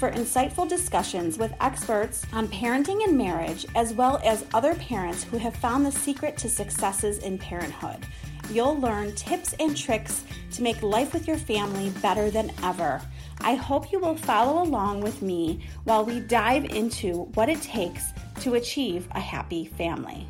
for 0.00 0.10
insightful 0.12 0.66
discussions 0.66 1.36
with 1.36 1.52
experts 1.60 2.24
on 2.32 2.48
parenting 2.48 3.04
and 3.04 3.18
marriage, 3.18 3.66
as 3.74 3.92
well 3.92 4.18
as 4.24 4.46
other 4.54 4.74
parents 4.76 5.24
who 5.24 5.36
have 5.36 5.54
found 5.54 5.84
the 5.84 5.92
secret 5.92 6.38
to 6.38 6.48
successes 6.48 7.18
in 7.18 7.36
parenthood. 7.36 8.06
You'll 8.50 8.80
learn 8.80 9.14
tips 9.14 9.54
and 9.60 9.76
tricks 9.76 10.24
to 10.52 10.62
make 10.62 10.82
life 10.82 11.12
with 11.12 11.28
your 11.28 11.36
family 11.36 11.90
better 12.00 12.30
than 12.30 12.50
ever. 12.62 13.02
I 13.42 13.56
hope 13.56 13.92
you 13.92 13.98
will 13.98 14.16
follow 14.16 14.62
along 14.62 15.02
with 15.02 15.20
me 15.20 15.60
while 15.84 16.06
we 16.06 16.20
dive 16.20 16.64
into 16.64 17.24
what 17.34 17.50
it 17.50 17.60
takes 17.60 18.06
to 18.40 18.54
achieve 18.54 19.06
a 19.12 19.20
happy 19.20 19.66
family. 19.66 20.26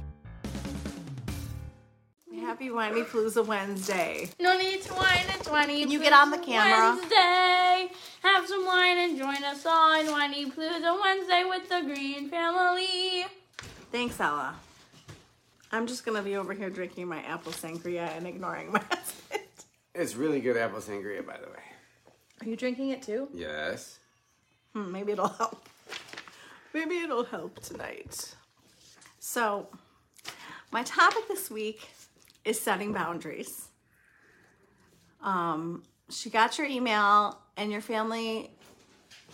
Happy 2.51 2.69
Whinypaluza 2.69 3.47
Wednesday. 3.47 4.29
No 4.41 4.59
need 4.59 4.83
to 4.83 4.93
whine 4.95 5.25
and 5.33 5.47
whiny. 5.47 5.83
Can 5.83 5.91
you 5.93 6.01
get 6.01 6.13
on 6.13 6.33
the 6.33 6.39
camera? 6.39 6.97
Wednesday. 6.97 7.93
Have 8.25 8.49
some 8.49 8.67
wine 8.67 8.99
and 8.99 9.17
join 9.17 9.45
us 9.45 9.65
on 9.65 10.07
Whinypaluza 10.07 11.01
Wednesday 11.01 11.45
with 11.49 11.69
the 11.69 11.83
Greene 11.83 12.29
family. 12.29 13.25
Thanks, 13.93 14.19
Ella. 14.19 14.57
I'm 15.71 15.87
just 15.87 16.05
gonna 16.05 16.23
be 16.23 16.35
over 16.35 16.53
here 16.53 16.71
drinking 16.71 17.07
my 17.07 17.23
apple 17.23 17.53
sangria 17.53 18.09
and 18.17 18.27
ignoring 18.27 18.73
my 18.73 18.81
husband. 18.91 19.43
It's 19.95 20.17
really 20.17 20.41
good 20.41 20.57
apple 20.57 20.81
sangria, 20.81 21.25
by 21.25 21.37
the 21.37 21.47
way. 21.47 21.63
Are 22.41 22.49
you 22.49 22.57
drinking 22.57 22.89
it 22.89 23.01
too? 23.01 23.29
Yes. 23.33 24.01
Hmm, 24.75 24.91
maybe 24.91 25.13
it'll 25.13 25.29
help. 25.29 25.69
Maybe 26.75 26.99
it'll 26.99 27.27
help 27.27 27.61
tonight. 27.63 28.35
So, 29.21 29.69
my 30.73 30.83
topic 30.83 31.29
this 31.29 31.49
week 31.49 31.91
is 32.45 32.61
setting 32.61 32.93
boundaries. 32.93 33.69
Um, 35.23 35.83
she 36.09 36.31
got 36.31 36.59
your 36.59 36.67
email, 36.67 37.39
and 37.57 37.71
your 37.71 37.81
family 37.81 38.51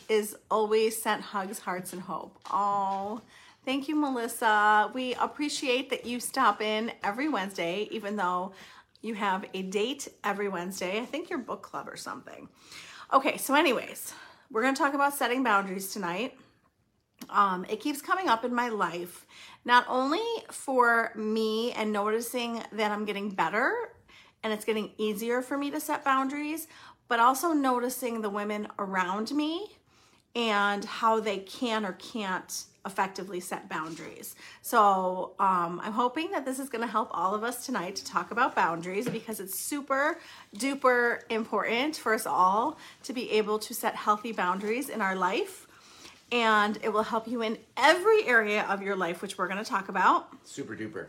is 0.08 0.36
always 0.50 1.00
sent 1.00 1.22
hugs, 1.22 1.58
hearts, 1.58 1.92
and 1.92 2.02
hope. 2.02 2.38
Oh, 2.50 3.20
thank 3.64 3.88
you, 3.88 3.96
Melissa. 3.96 4.90
We 4.94 5.14
appreciate 5.14 5.90
that 5.90 6.06
you 6.06 6.20
stop 6.20 6.60
in 6.60 6.92
every 7.02 7.28
Wednesday, 7.28 7.88
even 7.90 8.16
though 8.16 8.52
you 9.02 9.14
have 9.14 9.44
a 9.54 9.62
date 9.62 10.08
every 10.24 10.48
Wednesday. 10.48 11.00
I 11.00 11.04
think 11.04 11.30
your 11.30 11.38
book 11.38 11.62
club 11.62 11.88
or 11.88 11.96
something. 11.96 12.48
Okay, 13.12 13.36
so, 13.36 13.54
anyways, 13.54 14.12
we're 14.50 14.62
going 14.62 14.74
to 14.74 14.80
talk 14.80 14.94
about 14.94 15.14
setting 15.14 15.42
boundaries 15.42 15.92
tonight. 15.92 16.34
Um, 17.30 17.64
it 17.68 17.80
keeps 17.80 18.02
coming 18.02 18.28
up 18.28 18.44
in 18.44 18.54
my 18.54 18.68
life, 18.68 19.26
not 19.66 19.84
only 19.88 20.22
for 20.50 21.12
me 21.16 21.72
and 21.72 21.92
noticing 21.92 22.62
that 22.72 22.92
I'm 22.92 23.04
getting 23.04 23.30
better 23.30 23.74
and 24.42 24.52
it's 24.52 24.64
getting 24.64 24.92
easier 24.96 25.42
for 25.42 25.58
me 25.58 25.70
to 25.72 25.80
set 25.80 26.04
boundaries, 26.04 26.68
but 27.08 27.18
also 27.18 27.52
noticing 27.52 28.22
the 28.22 28.30
women 28.30 28.68
around 28.78 29.32
me 29.32 29.76
and 30.36 30.84
how 30.84 31.18
they 31.18 31.38
can 31.38 31.84
or 31.84 31.92
can't 31.94 32.64
effectively 32.84 33.40
set 33.40 33.68
boundaries. 33.68 34.36
So 34.62 35.34
um, 35.40 35.80
I'm 35.82 35.92
hoping 35.92 36.30
that 36.30 36.44
this 36.44 36.60
is 36.60 36.68
going 36.68 36.82
to 36.82 36.90
help 36.90 37.08
all 37.10 37.34
of 37.34 37.42
us 37.42 37.66
tonight 37.66 37.96
to 37.96 38.04
talk 38.04 38.30
about 38.30 38.54
boundaries 38.54 39.08
because 39.08 39.40
it's 39.40 39.58
super 39.58 40.18
duper 40.56 41.22
important 41.28 41.96
for 41.96 42.14
us 42.14 42.26
all 42.26 42.78
to 43.02 43.12
be 43.12 43.32
able 43.32 43.58
to 43.58 43.74
set 43.74 43.96
healthy 43.96 44.30
boundaries 44.30 44.88
in 44.88 45.00
our 45.00 45.16
life. 45.16 45.65
And 46.32 46.78
it 46.82 46.92
will 46.92 47.04
help 47.04 47.28
you 47.28 47.42
in 47.42 47.58
every 47.76 48.26
area 48.26 48.64
of 48.68 48.82
your 48.82 48.96
life, 48.96 49.22
which 49.22 49.38
we're 49.38 49.48
going 49.48 49.62
to 49.62 49.70
talk 49.70 49.88
about. 49.88 50.28
Super 50.44 50.76
duper. 50.76 51.08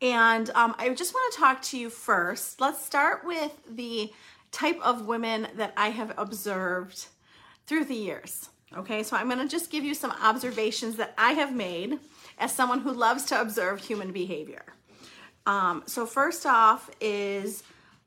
And 0.00 0.50
um, 0.50 0.74
I 0.78 0.90
just 0.90 1.14
want 1.14 1.32
to 1.32 1.38
talk 1.38 1.62
to 1.62 1.78
you 1.78 1.90
first. 1.90 2.60
Let's 2.60 2.84
start 2.84 3.24
with 3.24 3.52
the 3.68 4.12
type 4.52 4.80
of 4.82 5.06
women 5.06 5.48
that 5.56 5.72
I 5.76 5.88
have 5.88 6.14
observed 6.16 7.06
through 7.66 7.86
the 7.86 7.94
years. 7.94 8.48
Okay, 8.76 9.02
so 9.02 9.16
I'm 9.16 9.28
going 9.28 9.40
to 9.40 9.48
just 9.48 9.70
give 9.70 9.84
you 9.84 9.94
some 9.94 10.12
observations 10.22 10.96
that 10.96 11.14
I 11.16 11.32
have 11.32 11.54
made 11.54 11.98
as 12.38 12.52
someone 12.52 12.80
who 12.80 12.92
loves 12.92 13.24
to 13.26 13.40
observe 13.40 13.80
human 13.80 14.10
behavior. 14.12 14.64
Um, 15.46 15.84
so, 15.86 16.06
first 16.06 16.46
off, 16.46 16.90
is 17.00 17.62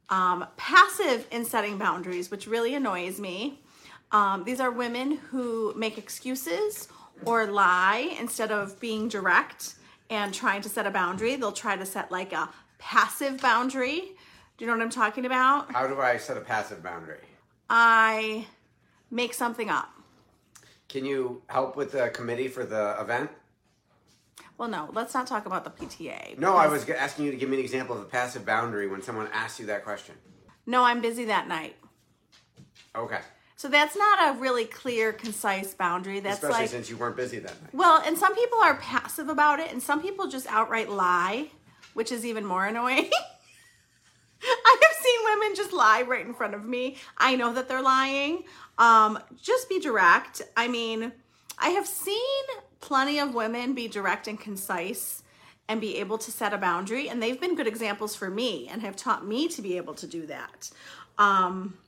um, 0.09 0.45
passive 0.57 1.25
in 1.31 1.45
setting 1.45 1.77
boundaries, 1.77 2.31
which 2.31 2.47
really 2.47 2.75
annoys 2.75 3.19
me. 3.19 3.61
Um, 4.11 4.43
these 4.43 4.59
are 4.59 4.71
women 4.71 5.17
who 5.17 5.73
make 5.75 5.97
excuses 5.97 6.87
or 7.25 7.47
lie 7.47 8.15
instead 8.19 8.51
of 8.51 8.79
being 8.79 9.07
direct 9.07 9.75
and 10.09 10.33
trying 10.33 10.61
to 10.61 10.69
set 10.69 10.87
a 10.87 10.91
boundary. 10.91 11.35
They'll 11.35 11.51
try 11.51 11.75
to 11.75 11.85
set 11.85 12.11
like 12.11 12.31
a 12.33 12.49
passive 12.77 13.41
boundary. 13.41 13.99
Do 14.57 14.65
you 14.65 14.67
know 14.67 14.77
what 14.77 14.83
I'm 14.83 14.89
talking 14.89 15.25
about? 15.25 15.71
How 15.71 15.87
do 15.87 15.99
I 15.99 16.17
set 16.17 16.37
a 16.37 16.41
passive 16.41 16.81
boundary? 16.81 17.19
I 17.69 18.47
make 19.11 19.33
something 19.33 19.69
up. 19.69 19.89
Can 20.87 21.03
you 21.03 21.41
help 21.47 21.75
with 21.75 21.91
the 21.91 22.09
committee 22.09 22.47
for 22.47 22.65
the 22.65 22.95
event? 22.99 23.29
Well, 24.57 24.69
no, 24.69 24.89
let's 24.93 25.13
not 25.13 25.27
talk 25.27 25.45
about 25.45 25.63
the 25.63 25.69
PTA. 25.69 26.39
No, 26.39 26.55
I 26.55 26.67
was 26.67 26.89
asking 26.89 27.25
you 27.25 27.31
to 27.31 27.37
give 27.37 27.49
me 27.49 27.57
an 27.57 27.63
example 27.63 27.95
of 27.95 28.01
a 28.01 28.05
passive 28.05 28.45
boundary 28.45 28.87
when 28.87 29.03
someone 29.03 29.27
asks 29.31 29.59
you 29.59 29.67
that 29.67 29.83
question. 29.83 30.15
No, 30.65 30.83
I'm 30.83 31.01
busy 31.01 31.25
that 31.25 31.47
night. 31.47 31.75
Okay. 32.95 33.19
So 33.57 33.67
that's 33.67 33.97
not 33.97 34.35
a 34.35 34.39
really 34.39 34.65
clear, 34.65 35.11
concise 35.11 35.73
boundary. 35.73 36.19
That's 36.19 36.35
Especially 36.35 36.61
like 36.61 36.69
since 36.69 36.91
you 36.91 36.95
weren't 36.95 37.15
busy 37.15 37.39
that 37.39 37.59
night. 37.59 37.73
Well, 37.73 38.03
and 38.05 38.15
some 38.15 38.35
people 38.35 38.59
are 38.59 38.75
passive 38.75 39.29
about 39.29 39.59
it, 39.59 39.71
and 39.71 39.81
some 39.81 39.99
people 39.99 40.27
just 40.27 40.45
outright 40.45 40.91
lie, 40.91 41.49
which 41.95 42.11
is 42.11 42.23
even 42.23 42.45
more 42.45 42.65
annoying. 42.67 43.09
I 44.43 44.77
have 44.81 45.03
seen 45.03 45.19
women 45.25 45.55
just 45.55 45.73
lie 45.73 46.03
right 46.03 46.23
in 46.23 46.35
front 46.35 46.53
of 46.53 46.65
me. 46.65 46.97
I 47.17 47.35
know 47.35 47.51
that 47.53 47.67
they're 47.67 47.81
lying. 47.81 48.43
Um, 48.77 49.17
just 49.41 49.67
be 49.67 49.79
direct. 49.79 50.43
I 50.55 50.67
mean, 50.67 51.11
I 51.57 51.69
have 51.69 51.87
seen 51.87 52.45
plenty 52.79 53.17
of 53.17 53.33
women 53.33 53.73
be 53.73 53.87
direct 53.87 54.27
and 54.27 54.39
concise 54.39 55.23
and 55.67 55.81
be 55.81 55.97
able 55.97 56.19
to 56.19 56.31
set 56.31 56.53
a 56.53 56.59
boundary, 56.59 57.09
and 57.09 57.23
they've 57.23 57.41
been 57.41 57.55
good 57.55 57.67
examples 57.67 58.15
for 58.15 58.29
me 58.29 58.67
and 58.67 58.83
have 58.83 58.95
taught 58.95 59.25
me 59.25 59.47
to 59.47 59.63
be 59.63 59.77
able 59.77 59.95
to 59.95 60.05
do 60.05 60.27
that. 60.27 60.69
Um, 61.17 61.79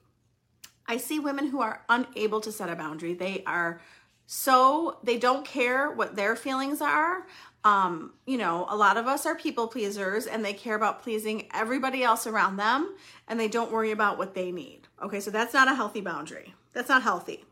I 0.90 0.98
see 0.98 1.20
women 1.20 1.48
who 1.48 1.62
are 1.62 1.84
unable 1.88 2.42
to 2.42 2.52
set 2.52 2.68
a 2.68 2.76
boundary. 2.76 3.14
They 3.14 3.44
are 3.46 3.80
so 4.26 4.98
they 5.04 5.18
don't 5.18 5.46
care 5.46 5.92
what 5.92 6.16
their 6.16 6.36
feelings 6.36 6.82
are. 6.82 7.28
Um, 7.64 8.14
you 8.26 8.38
know, 8.38 8.66
a 8.70 8.76
lot 8.76 8.98
of 8.98 9.06
us 9.06 9.26
are 9.26 9.36
people 9.36 9.68
pleasers 9.68 10.26
and 10.26 10.44
they 10.44 10.54
care 10.54 10.76
about 10.76 11.04
pleasing 11.04 11.48
everybody 11.54 12.04
else 12.04 12.26
around 12.26 12.58
them 12.58 12.96
and 13.28 13.40
they 13.40 13.48
don't 13.48 13.72
worry 13.72 13.92
about 13.92 14.18
what 14.18 14.34
they 14.34 14.52
need. 14.52 14.88
Okay, 15.02 15.20
so 15.20 15.30
that's 15.30 15.54
not 15.54 15.68
a 15.68 15.76
healthy 15.76 16.02
boundary. 16.02 16.56
That's 16.74 16.90
not 16.90 17.04
healthy. 17.04 17.46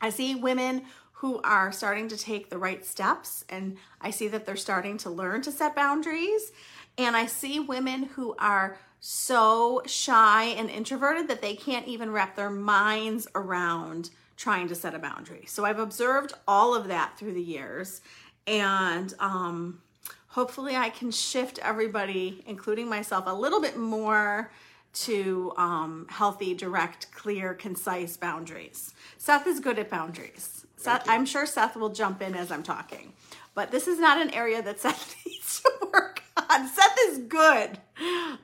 I 0.00 0.10
see 0.10 0.34
women 0.34 0.82
who 1.12 1.40
are 1.42 1.70
starting 1.70 2.08
to 2.08 2.16
take 2.16 2.50
the 2.50 2.58
right 2.58 2.84
steps 2.84 3.44
and 3.48 3.76
I 4.00 4.10
see 4.10 4.26
that 4.28 4.46
they're 4.46 4.56
starting 4.56 4.98
to 4.98 5.10
learn 5.10 5.42
to 5.42 5.52
set 5.52 5.76
boundaries. 5.76 6.50
And 6.98 7.16
I 7.16 7.26
see 7.26 7.60
women 7.60 8.04
who 8.04 8.34
are 8.38 8.78
so 9.04 9.82
shy 9.84 10.44
and 10.44 10.70
introverted 10.70 11.26
that 11.26 11.42
they 11.42 11.56
can't 11.56 11.88
even 11.88 12.12
wrap 12.12 12.36
their 12.36 12.48
minds 12.48 13.26
around 13.34 14.10
trying 14.36 14.68
to 14.68 14.76
set 14.76 14.94
a 14.94 14.98
boundary. 15.00 15.42
So 15.48 15.64
I've 15.64 15.80
observed 15.80 16.34
all 16.46 16.72
of 16.72 16.86
that 16.86 17.18
through 17.18 17.32
the 17.32 17.42
years. 17.42 18.00
And 18.46 19.12
um, 19.18 19.80
hopefully 20.28 20.76
I 20.76 20.88
can 20.90 21.10
shift 21.10 21.58
everybody, 21.58 22.44
including 22.46 22.88
myself, 22.88 23.24
a 23.26 23.34
little 23.34 23.60
bit 23.60 23.76
more 23.76 24.52
to 24.94 25.52
um, 25.56 26.06
healthy, 26.08 26.54
direct, 26.54 27.10
clear, 27.12 27.54
concise 27.54 28.16
boundaries. 28.16 28.94
Seth 29.18 29.48
is 29.48 29.58
good 29.58 29.80
at 29.80 29.90
boundaries. 29.90 30.64
Seth, 30.76 31.08
I'm 31.08 31.26
sure 31.26 31.44
Seth 31.44 31.74
will 31.74 31.90
jump 31.90 32.22
in 32.22 32.36
as 32.36 32.52
I'm 32.52 32.62
talking, 32.62 33.12
but 33.54 33.70
this 33.70 33.86
is 33.86 33.98
not 33.98 34.20
an 34.20 34.30
area 34.30 34.62
that 34.62 34.80
Seth 34.80 35.14
needs 35.26 35.62
to 35.62 35.70
work 35.92 36.22
on. 36.36 36.68
Seth 36.68 36.96
is 37.08 37.18
good. 37.18 37.78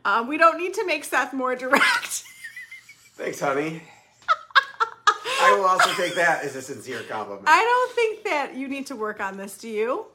Um, 0.05 0.29
we 0.29 0.39
don't 0.39 0.59
need 0.59 0.75
to 0.75 0.87
make 0.87 1.05
Seth 1.05 1.33
more 1.33 1.55
direct. 1.55 2.25
Thanks, 3.15 3.41
honey. 3.41 3.83
I 5.41 5.55
will 5.57 5.67
also 5.67 5.91
take 5.95 6.15
that 6.15 6.45
as 6.45 6.55
a 6.57 6.63
sincere 6.63 7.03
compliment. 7.03 7.49
I 7.49 7.61
don't 7.61 7.93
think 7.95 8.25
that 8.25 8.57
you 8.57 8.69
need 8.69 8.87
to 8.87 8.97
work 8.97 9.21
on 9.21 9.37
this, 9.37 9.59
do 9.59 9.69
you? 9.69 10.07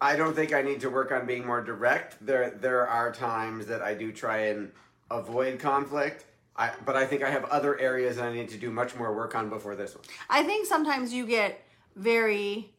I 0.00 0.16
don't 0.16 0.34
think 0.34 0.52
I 0.52 0.60
need 0.60 0.80
to 0.80 0.90
work 0.90 1.12
on 1.12 1.24
being 1.26 1.46
more 1.46 1.62
direct. 1.62 2.24
There, 2.24 2.50
there 2.50 2.86
are 2.86 3.12
times 3.12 3.66
that 3.66 3.80
I 3.80 3.94
do 3.94 4.12
try 4.12 4.46
and 4.48 4.70
avoid 5.10 5.58
conflict. 5.58 6.26
I, 6.56 6.72
but 6.84 6.96
I 6.96 7.06
think 7.06 7.22
I 7.22 7.30
have 7.30 7.44
other 7.46 7.78
areas 7.80 8.16
that 8.16 8.26
I 8.26 8.32
need 8.32 8.48
to 8.50 8.58
do 8.58 8.70
much 8.70 8.94
more 8.94 9.14
work 9.14 9.34
on 9.34 9.48
before 9.48 9.74
this 9.74 9.94
one. 9.94 10.04
I 10.28 10.42
think 10.42 10.66
sometimes 10.66 11.12
you 11.12 11.26
get 11.26 11.64
very 11.96 12.70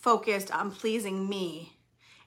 focused 0.00 0.50
on 0.54 0.70
pleasing 0.70 1.28
me 1.28 1.72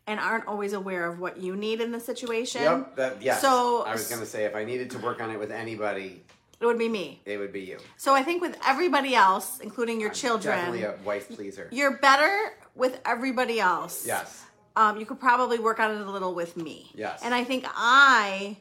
and 0.05 0.19
aren't 0.19 0.47
always 0.47 0.73
aware 0.73 1.07
of 1.07 1.19
what 1.19 1.37
you 1.37 1.55
need 1.55 1.81
in 1.81 1.91
the 1.91 1.99
situation. 1.99 2.61
Yep. 2.61 2.95
That 2.97 3.21
yes. 3.21 3.41
So 3.41 3.83
I 3.83 3.93
was 3.93 4.09
gonna 4.09 4.25
say 4.25 4.45
if 4.45 4.55
I 4.55 4.63
needed 4.63 4.89
to 4.91 4.99
work 4.99 5.21
on 5.21 5.31
it 5.31 5.39
with 5.39 5.51
anybody, 5.51 6.23
it 6.59 6.65
would 6.65 6.77
be 6.77 6.89
me. 6.89 7.21
it 7.25 7.37
would 7.37 7.53
be 7.53 7.61
you. 7.61 7.77
So 7.97 8.13
I 8.13 8.23
think 8.23 8.41
with 8.41 8.57
everybody 8.65 9.15
else, 9.15 9.59
including 9.59 9.99
your 9.99 10.11
children, 10.11 10.57
Definitely 10.57 10.83
a 10.83 10.95
wife 11.05 11.29
pleaser. 11.29 11.69
you're 11.71 11.97
better 11.97 12.53
with 12.75 12.99
everybody 13.05 13.59
else. 13.59 14.05
Yes. 14.05 14.43
Um, 14.75 14.99
you 14.99 15.05
could 15.05 15.19
probably 15.19 15.59
work 15.59 15.79
on 15.79 15.91
it 15.91 16.01
a 16.01 16.09
little 16.09 16.33
with 16.33 16.57
me. 16.57 16.89
Yes. 16.95 17.21
And 17.23 17.33
I 17.33 17.43
think 17.43 17.65
I, 17.75 18.57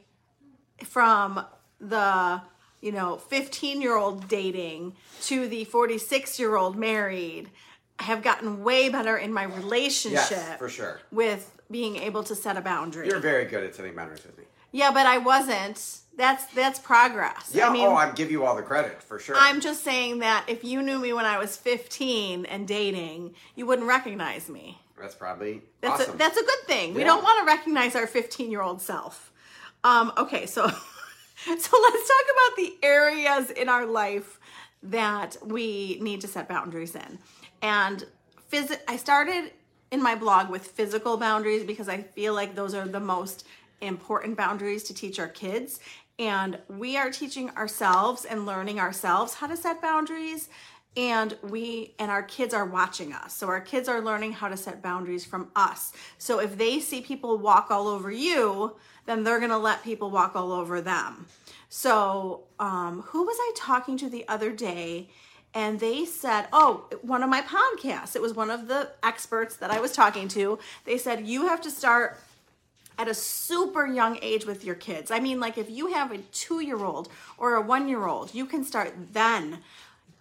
from 0.83 1.43
the 1.79 2.41
you 2.81 2.91
know 2.91 3.17
15 3.17 3.81
year 3.81 3.95
old 3.97 4.27
dating 4.27 4.95
to 5.23 5.47
the 5.47 5.65
46 5.65 6.39
year 6.39 6.55
old 6.55 6.77
married, 6.77 7.49
have 7.99 8.23
gotten 8.23 8.63
way 8.63 8.89
better 8.89 9.17
in 9.17 9.33
my 9.33 9.43
relationship. 9.43 10.31
Yes, 10.31 10.57
for 10.57 10.69
sure. 10.69 10.99
With 11.11 11.49
being 11.71 11.95
able 11.97 12.23
to 12.23 12.35
set 12.35 12.57
a 12.57 12.61
boundary. 12.61 13.07
You're 13.07 13.19
very 13.19 13.45
good 13.45 13.63
at 13.63 13.75
setting 13.75 13.95
boundaries 13.95 14.23
with 14.25 14.37
me. 14.37 14.43
yeah, 14.71 14.91
but 14.91 15.05
I 15.05 15.17
wasn't. 15.19 15.99
That's 16.15 16.45
that's 16.47 16.77
progress. 16.79 17.51
Yeah. 17.53 17.69
I 17.69 17.73
mean, 17.73 17.87
oh, 17.87 17.95
I 17.95 18.11
give 18.11 18.29
you 18.29 18.45
all 18.45 18.55
the 18.55 18.61
credit 18.61 19.01
for 19.01 19.17
sure. 19.17 19.35
I'm 19.37 19.61
just 19.61 19.83
saying 19.83 20.19
that 20.19 20.45
if 20.47 20.63
you 20.63 20.83
knew 20.83 20.99
me 20.99 21.11
when 21.13 21.25
I 21.25 21.39
was 21.39 21.57
15 21.57 22.45
and 22.45 22.67
dating, 22.67 23.33
you 23.55 23.65
wouldn't 23.65 23.87
recognize 23.87 24.47
me. 24.49 24.79
That's 24.99 25.15
probably 25.15 25.63
That's 25.81 26.01
awesome. 26.01 26.15
a, 26.15 26.17
that's 26.17 26.37
a 26.37 26.43
good 26.43 26.59
thing. 26.67 26.93
We 26.93 27.03
don't 27.03 27.23
want 27.23 27.39
to 27.39 27.45
recognize 27.45 27.95
our 27.95 28.05
15 28.07 28.51
year 28.51 28.61
old 28.61 28.81
self. 28.81 29.31
Um, 29.83 30.13
okay, 30.17 30.45
so 30.45 30.67
so 30.67 30.73
let's 31.47 31.67
talk 31.71 32.25
about 32.35 32.57
the 32.57 32.75
areas 32.83 33.49
in 33.49 33.67
our 33.69 33.85
life 33.87 34.39
that 34.83 35.37
we 35.43 35.97
need 36.01 36.21
to 36.21 36.27
set 36.27 36.47
boundaries 36.47 36.95
in. 36.95 37.17
And 37.63 38.05
phys- 38.51 38.79
I 38.87 38.97
started 38.97 39.51
in 39.89 40.03
my 40.03 40.15
blog 40.15 40.49
with 40.49 40.67
physical 40.67 41.17
boundaries 41.17 41.63
because 41.63 41.89
I 41.89 42.03
feel 42.03 42.35
like 42.35 42.53
those 42.53 42.75
are 42.75 42.87
the 42.87 42.99
most 42.99 43.47
important 43.81 44.37
boundaries 44.37 44.83
to 44.83 44.93
teach 44.93 45.19
our 45.19 45.27
kids. 45.27 45.79
And 46.19 46.59
we 46.67 46.95
are 46.97 47.09
teaching 47.09 47.49
ourselves 47.51 48.25
and 48.25 48.45
learning 48.45 48.79
ourselves 48.79 49.33
how 49.35 49.47
to 49.47 49.57
set 49.57 49.81
boundaries. 49.81 50.49
And 50.95 51.35
we 51.41 51.95
and 51.97 52.11
our 52.11 52.21
kids 52.21 52.53
are 52.53 52.65
watching 52.65 53.13
us. 53.13 53.33
So 53.33 53.47
our 53.47 53.61
kids 53.61 53.89
are 53.89 53.99
learning 53.99 54.33
how 54.33 54.49
to 54.49 54.57
set 54.57 54.83
boundaries 54.83 55.25
from 55.25 55.49
us. 55.55 55.91
So 56.19 56.39
if 56.39 56.55
they 56.55 56.79
see 56.79 57.01
people 57.01 57.39
walk 57.39 57.71
all 57.71 57.87
over 57.87 58.11
you 58.11 58.75
then 59.05 59.23
they're 59.23 59.39
going 59.39 59.51
to 59.51 59.57
let 59.57 59.83
people 59.83 60.09
walk 60.11 60.35
all 60.35 60.51
over 60.51 60.81
them. 60.81 61.25
So 61.69 62.43
um, 62.59 63.01
who 63.07 63.23
was 63.23 63.35
i 63.39 63.51
talking 63.55 63.97
to 63.97 64.09
the 64.09 64.27
other 64.27 64.51
day 64.51 65.09
and 65.53 65.79
they 65.79 66.05
said 66.05 66.47
oh 66.51 66.85
one 67.01 67.23
of 67.23 67.29
my 67.29 67.41
podcasts 67.41 68.15
it 68.15 68.21
was 68.21 68.33
one 68.33 68.49
of 68.49 68.67
the 68.67 68.89
experts 69.01 69.55
that 69.55 69.71
i 69.71 69.79
was 69.79 69.91
talking 69.91 70.27
to 70.27 70.57
they 70.85 70.97
said 70.97 71.27
you 71.27 71.47
have 71.47 71.61
to 71.61 71.69
start 71.69 72.19
at 72.97 73.07
a 73.07 73.13
super 73.13 73.85
young 73.85 74.19
age 74.21 74.45
with 74.45 74.63
your 74.63 74.75
kids. 74.75 75.11
I 75.11 75.19
mean, 75.19 75.39
like 75.39 75.57
if 75.57 75.69
you 75.69 75.93
have 75.93 76.11
a 76.11 76.19
two 76.31 76.59
year 76.59 76.83
old 76.83 77.09
or 77.37 77.55
a 77.55 77.61
one 77.61 77.87
year 77.87 78.05
old, 78.05 78.33
you 78.33 78.45
can 78.45 78.63
start 78.63 78.93
then 79.13 79.59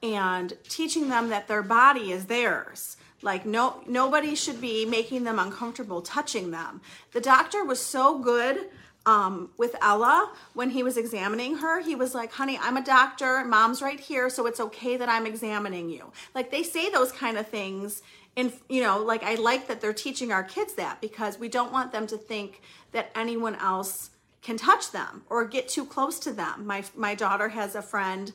and 0.03 0.57
teaching 0.69 1.09
them 1.09 1.29
that 1.29 1.49
their 1.49 1.63
body 1.63 2.11
is 2.13 2.27
theirs. 2.27 2.97
Like 3.21 3.47
no 3.47 3.83
nobody 3.87 4.35
should 4.35 4.61
be 4.61 4.85
making 4.85 5.25
them 5.25 5.39
uncomfortable 5.39 6.03
touching 6.03 6.51
them. 6.51 6.81
The 7.13 7.21
doctor 7.21 7.65
was 7.65 7.81
so 7.81 8.19
good 8.19 8.69
um, 9.07 9.51
with 9.57 9.75
Ella 9.81 10.33
when 10.55 10.71
he 10.71 10.83
was 10.83 10.97
examining 10.97 11.57
her. 11.59 11.81
He 11.81 11.95
was 11.95 12.15
like, 12.15 12.33
"Honey, 12.33 12.59
I'm 12.61 12.77
a 12.77 12.85
doctor. 12.85 13.45
Mom's 13.45 13.83
right 13.83 14.01
here, 14.01 14.31
so 14.31 14.47
it's 14.47 14.61
okay 14.61 14.97
that 14.97 15.09
I'm 15.09 15.27
examining 15.27 15.89
you." 15.89 16.13
Like 16.35 16.51
they 16.51 16.63
say 16.63 16.91
those 16.91 17.13
kind 17.13 17.37
of 17.37 17.47
things 17.49 18.03
and 18.37 18.53
you 18.69 18.83
know 18.83 18.99
like 18.99 19.23
i 19.23 19.35
like 19.35 19.69
that 19.69 19.81
they're 19.81 19.93
teaching 19.93 20.33
our 20.33 20.43
kids 20.43 20.75
that 20.75 21.01
because 21.01 21.39
we 21.39 21.49
don't 21.49 21.73
want 21.73 21.93
them 21.93 22.07
to 22.07 22.17
think 22.17 22.61
that 22.93 23.11
anyone 23.15 23.55
else 23.57 24.11
can 24.43 24.57
touch 24.57 24.91
them 24.91 25.23
or 25.29 25.45
get 25.45 25.69
too 25.69 25.85
close 25.85 26.19
to 26.19 26.33
them 26.33 26.67
my 26.67 26.83
my 26.97 27.15
daughter 27.15 27.51
has 27.51 27.75
a 27.75 27.83
friend 27.83 28.33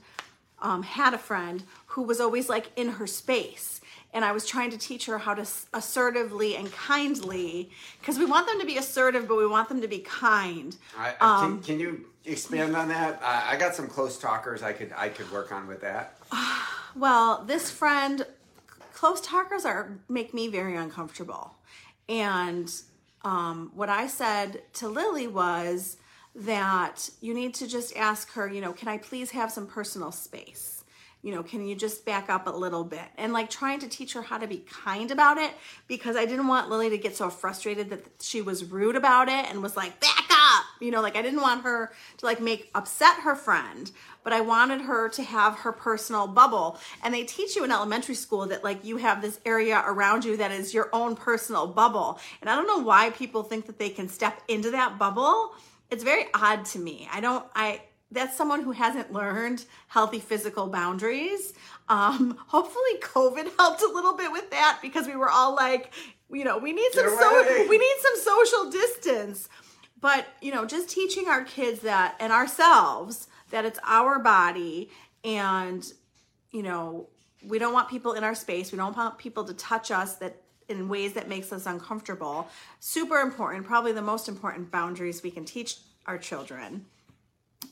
um, 0.59 0.81
had 0.81 1.13
a 1.13 1.19
friend 1.19 1.63
who 1.87 2.01
was 2.01 2.19
always 2.19 2.49
like 2.49 2.71
in 2.75 2.89
her 2.89 3.05
space 3.07 3.79
and 4.13 4.23
i 4.25 4.31
was 4.31 4.45
trying 4.45 4.69
to 4.71 4.77
teach 4.77 5.05
her 5.05 5.17
how 5.17 5.33
to 5.33 5.45
assertively 5.73 6.55
and 6.55 6.71
kindly 6.71 7.69
because 7.99 8.17
we 8.17 8.25
want 8.25 8.47
them 8.47 8.59
to 8.59 8.65
be 8.65 8.77
assertive 8.77 9.27
but 9.27 9.37
we 9.37 9.47
want 9.47 9.67
them 9.69 9.81
to 9.81 9.87
be 9.87 9.99
kind 9.99 10.75
I, 10.97 11.13
I- 11.19 11.43
um, 11.45 11.57
can, 11.61 11.63
can 11.63 11.79
you 11.79 12.05
expand 12.25 12.75
on 12.75 12.89
that? 12.89 13.21
I, 13.23 13.53
I 13.53 13.55
got 13.57 13.73
some 13.75 13.87
close 13.87 14.17
talkers 14.17 14.61
I 14.61 14.73
could 14.73 14.91
I 14.97 15.07
could 15.09 15.31
work 15.31 15.51
on 15.51 15.67
with 15.67 15.81
that. 15.81 16.17
Well, 16.95 17.43
this 17.45 17.69
friend, 17.69 18.25
close 18.91 19.21
talkers 19.21 19.65
are 19.65 19.99
make 20.09 20.33
me 20.33 20.47
very 20.47 20.75
uncomfortable. 20.75 21.53
And 22.09 22.73
um, 23.23 23.71
what 23.75 23.87
I 23.87 24.07
said 24.07 24.63
to 24.75 24.87
Lily 24.87 25.27
was 25.27 25.97
that 26.33 27.07
you 27.21 27.35
need 27.35 27.53
to 27.55 27.67
just 27.67 27.95
ask 27.95 28.31
her, 28.31 28.47
you 28.49 28.61
know, 28.61 28.73
can 28.73 28.87
I 28.87 28.97
please 28.97 29.29
have 29.31 29.51
some 29.51 29.67
personal 29.67 30.11
space? 30.11 30.76
You 31.23 31.33
know, 31.33 31.43
can 31.43 31.67
you 31.67 31.75
just 31.75 32.05
back 32.05 32.29
up 32.29 32.47
a 32.47 32.51
little 32.51 32.83
bit? 32.83 33.05
And 33.17 33.33
like 33.33 33.49
trying 33.49 33.79
to 33.79 33.87
teach 33.87 34.13
her 34.13 34.21
how 34.21 34.37
to 34.37 34.47
be 34.47 34.57
kind 34.59 35.11
about 35.11 35.37
it 35.37 35.51
because 35.87 36.15
I 36.15 36.25
didn't 36.25 36.47
want 36.47 36.69
Lily 36.69 36.89
to 36.91 36.97
get 36.97 37.17
so 37.17 37.29
frustrated 37.29 37.89
that 37.89 38.05
she 38.21 38.41
was 38.41 38.63
rude 38.63 38.95
about 38.95 39.27
it 39.27 39.49
and 39.49 39.63
was 39.63 39.75
like, 39.75 39.99
back 39.99 40.25
up. 40.29 40.65
You 40.79 40.91
know, 40.91 41.01
like 41.01 41.15
I 41.15 41.21
didn't 41.21 41.41
want 41.41 41.63
her 41.63 41.91
to 42.17 42.25
like 42.25 42.39
make 42.39 42.69
upset 42.75 43.15
her 43.21 43.35
friend, 43.35 43.91
but 44.23 44.31
I 44.31 44.41
wanted 44.41 44.81
her 44.81 45.09
to 45.09 45.23
have 45.23 45.55
her 45.59 45.71
personal 45.71 46.27
bubble. 46.27 46.79
And 47.03 47.13
they 47.13 47.23
teach 47.23 47.55
you 47.55 47.63
in 47.63 47.71
elementary 47.71 48.15
school 48.15 48.45
that 48.47 48.63
like 48.63 48.85
you 48.85 48.97
have 48.97 49.21
this 49.21 49.39
area 49.45 49.83
around 49.85 50.23
you 50.23 50.37
that 50.37 50.51
is 50.51 50.73
your 50.73 50.89
own 50.93 51.15
personal 51.15 51.65
bubble. 51.65 52.19
And 52.41 52.49
I 52.49 52.55
don't 52.55 52.67
know 52.67 52.83
why 52.83 53.09
people 53.09 53.43
think 53.43 53.65
that 53.65 53.79
they 53.79 53.89
can 53.89 54.07
step 54.07 54.41
into 54.47 54.71
that 54.71 54.99
bubble. 54.99 55.53
It's 55.89 56.03
very 56.03 56.25
odd 56.33 56.65
to 56.65 56.79
me. 56.79 57.07
I 57.11 57.21
don't, 57.21 57.45
I, 57.55 57.81
that's 58.11 58.37
someone 58.37 58.63
who 58.63 58.71
hasn't 58.71 59.11
learned 59.11 59.65
healthy 59.87 60.19
physical 60.19 60.67
boundaries. 60.67 61.53
Um, 61.89 62.37
hopefully 62.47 62.99
COVID 63.01 63.49
helped 63.57 63.81
a 63.81 63.87
little 63.87 64.15
bit 64.15 64.31
with 64.31 64.49
that 64.51 64.79
because 64.81 65.07
we 65.07 65.15
were 65.15 65.29
all 65.29 65.55
like, 65.55 65.93
you 66.31 66.43
know, 66.43 66.57
we 66.57 66.73
need 66.73 66.91
some 66.93 67.09
so 67.09 67.65
we 67.69 67.77
need 67.77 67.95
some 68.01 68.17
social 68.17 68.71
distance. 68.71 69.49
But, 69.99 70.27
you 70.41 70.53
know, 70.53 70.65
just 70.65 70.89
teaching 70.89 71.27
our 71.27 71.43
kids 71.43 71.81
that 71.81 72.15
and 72.19 72.31
ourselves 72.31 73.27
that 73.49 73.65
it's 73.65 73.79
our 73.83 74.19
body 74.19 74.89
and, 75.23 75.91
you 76.51 76.61
know, 76.61 77.07
we 77.45 77.59
don't 77.59 77.73
want 77.73 77.89
people 77.89 78.13
in 78.13 78.23
our 78.23 78.35
space. 78.35 78.71
We 78.71 78.77
don't 78.77 78.95
want 78.95 79.17
people 79.17 79.43
to 79.45 79.53
touch 79.53 79.89
us 79.91 80.15
that 80.15 80.41
in 80.69 80.89
ways 80.89 81.13
that 81.13 81.29
makes 81.29 81.51
us 81.53 81.65
uncomfortable. 81.65 82.47
Super 82.79 83.19
important, 83.19 83.65
probably 83.65 83.91
the 83.91 84.01
most 84.01 84.27
important 84.27 84.69
boundaries 84.69 85.23
we 85.23 85.31
can 85.31 85.45
teach 85.45 85.77
our 86.05 86.17
children. 86.17 86.85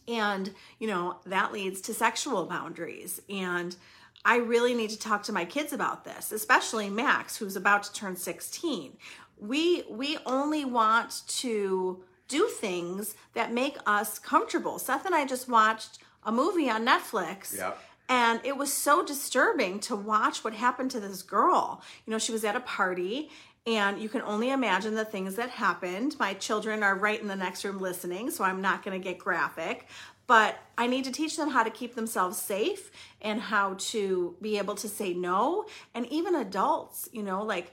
And, 0.08 0.54
you 0.80 0.88
know, 0.88 1.18
that 1.26 1.52
leads 1.52 1.82
to 1.82 1.94
sexual 1.94 2.46
boundaries. 2.46 3.22
And 3.30 3.76
I 4.24 4.38
really 4.38 4.74
need 4.74 4.90
to 4.90 5.00
talk 5.00 5.24
to 5.24 5.32
my 5.32 5.46
kids 5.46 5.72
about 5.72 6.04
this, 6.04 6.32
especially 6.32 6.90
Max, 6.90 7.38
who's 7.38 7.56
about 7.56 7.84
to 7.84 7.94
turn 7.94 8.16
16. 8.16 8.98
We 9.38 9.84
we 9.90 10.18
only 10.26 10.66
want 10.66 11.22
to 11.28 12.04
do 12.28 12.48
things 12.48 13.16
that 13.34 13.54
make 13.54 13.78
us 13.86 14.18
comfortable. 14.18 14.80
Seth 14.80 15.06
and 15.06 15.14
I 15.14 15.26
just 15.26 15.48
watched 15.48 16.00
a 16.24 16.32
movie 16.32 16.70
on 16.70 16.86
Netflix. 16.86 17.56
Yep. 17.56 17.78
And 18.08 18.40
it 18.44 18.58
was 18.58 18.72
so 18.72 19.04
disturbing 19.04 19.80
to 19.82 19.96
watch 19.96 20.44
what 20.44 20.54
happened 20.54 20.92
to 20.92 21.00
this 21.00 21.24
girl. 21.24 21.82
You 22.06 22.12
know, 22.12 22.20
she 22.20 22.32
was 22.32 22.44
at 22.44 22.56
a 22.56 22.60
party 22.60 23.30
and 23.68 24.00
you 24.00 24.10
can 24.10 24.22
only 24.22 24.52
imagine 24.52 24.94
the 24.94 25.06
things 25.06 25.36
that 25.36 25.50
happened. 25.50 26.16
My 26.20 26.34
children 26.36 26.84
are 26.84 26.96
right 26.96 27.20
in 27.20 27.28
the 27.28 27.36
next 27.36 27.64
room 27.64 27.80
listening, 27.80 28.30
so 28.30 28.44
I'm 28.44 28.62
not 28.62 28.84
going 28.84 29.00
to 29.00 29.04
get 29.04 29.18
graphic. 29.18 29.88
But 30.28 30.58
I 30.78 30.88
need 30.88 31.06
to 31.06 31.12
teach 31.12 31.38
them 31.38 31.50
how 31.50 31.64
to 31.64 31.70
keep 31.70 31.96
themselves 31.96 32.38
safe 32.38 32.92
and 33.22 33.40
how 33.40 33.76
to 33.78 34.36
be 34.42 34.58
able 34.58 34.76
to 34.76 34.90
say 34.90 35.14
no. 35.14 35.66
And 35.94 36.08
even 36.12 36.36
adults, 36.36 37.10
you 37.12 37.24
know, 37.24 37.44
like 37.44 37.72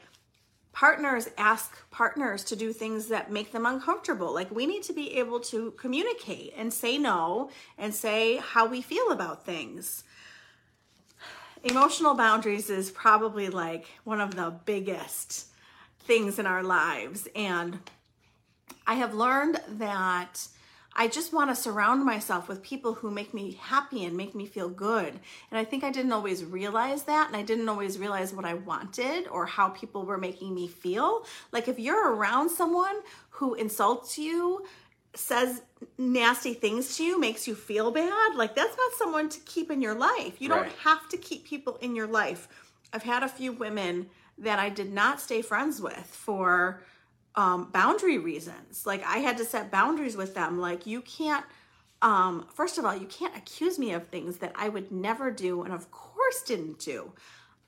partners 0.73 1.29
ask 1.37 1.77
partners 1.91 2.45
to 2.45 2.57
do 2.57 2.73
things 2.73 3.09
that 3.09 3.31
make 3.31 3.53
them 3.53 3.67
uncomfortable. 3.67 4.33
Like 4.33 4.51
we 4.51 4.67
need 4.67 4.83
to 4.85 4.93
be 4.93 5.19
able 5.19 5.41
to 5.41 5.73
communicate 5.73 6.55
and 6.57 6.73
say 6.73 6.99
no 6.99 7.51
and 7.79 7.95
say 7.95 8.37
how 8.37 8.67
we 8.67 8.81
feel 8.81 9.11
about 9.11 9.45
things. 9.45 10.05
Emotional 11.65 12.15
boundaries 12.15 12.71
is 12.71 12.91
probably 12.91 13.49
like 13.49 13.87
one 14.05 14.21
of 14.21 14.35
the 14.35 14.55
biggest 14.65 15.52
things 16.07 16.39
in 16.39 16.47
our 16.47 16.63
lives. 16.63 17.29
And 17.35 17.79
I 18.87 18.95
have 18.95 19.15
learned 19.15 19.61
that 19.69 20.49
I 20.95 21.09
just 21.09 21.33
want 21.33 21.51
to 21.51 21.57
surround 21.57 22.05
myself 22.05 22.49
with 22.49 22.63
people 22.63 22.95
who 22.95 23.11
make 23.11 23.33
me 23.33 23.59
happy 23.61 24.05
and 24.05 24.17
make 24.17 24.35
me 24.35 24.45
feel 24.45 24.69
good. 24.69 25.19
And 25.51 25.59
I 25.59 25.65
think 25.65 25.85
I 25.85 25.91
didn't 25.91 26.13
always 26.13 26.45
realize 26.45 27.05
that. 27.05 27.29
And 27.29 27.37
I 27.37 27.43
didn't 27.43 27.69
always 27.69 27.99
realize 27.99 28.33
what 28.33 28.45
I 28.45 28.55
wanted 28.55 29.27
or 29.29 29.47
how 29.47 29.71
people 29.71 30.05
were 30.05 30.19
making 30.19 30.55
me 30.55 30.69
feel. 30.69 31.25
Like 31.51 31.69
if 31.69 31.79
you're 31.79 32.15
around 32.15 32.51
someone 32.51 32.97
who 33.31 33.55
insults 33.55 34.19
you, 34.19 34.67
says 35.15 35.63
nasty 35.99 36.55
things 36.55 36.97
to 36.97 37.05
you, 37.05 37.21
makes 37.21 37.47
you 37.47 37.55
feel 37.55 37.91
bad, 37.91 38.35
like 38.35 38.55
that's 38.55 38.77
not 38.77 38.93
someone 38.99 39.29
to 39.29 39.41
keep 39.41 39.71
in 39.71 39.83
your 39.83 39.95
life. 39.95 40.41
You 40.41 40.49
don't 40.49 40.73
have 40.85 41.09
to 41.11 41.17
keep 41.17 41.45
people 41.45 41.77
in 41.81 41.95
your 41.95 42.07
life. 42.07 42.49
I've 42.93 43.03
had 43.03 43.23
a 43.23 43.29
few 43.29 43.53
women 43.53 44.07
that 44.39 44.59
I 44.59 44.69
did 44.69 44.93
not 44.93 45.21
stay 45.21 45.43
friends 45.43 45.81
with 45.81 46.07
for 46.07 46.83
um, 47.35 47.71
boundary 47.71 48.19
reasons. 48.19 48.87
Like 48.87 49.05
I 49.05 49.19
had 49.19 49.37
to 49.39 49.45
set 49.45 49.71
boundaries 49.71 50.17
with 50.17 50.35
them. 50.35 50.61
Like 50.61 50.87
you 50.87 51.01
can't, 51.03 51.45
um, 52.01 52.47
first 52.53 52.79
of 52.79 52.85
all, 52.85 52.97
you 52.97 53.07
can't 53.07 53.37
accuse 53.37 53.79
me 53.79 53.93
of 53.93 54.07
things 54.07 54.39
that 54.39 54.53
I 54.55 54.69
would 54.69 54.91
never 54.91 55.31
do 55.31 55.63
and 55.63 55.73
of 55.73 55.91
course 55.91 56.43
didn't 56.43 56.79
do. 56.79 57.13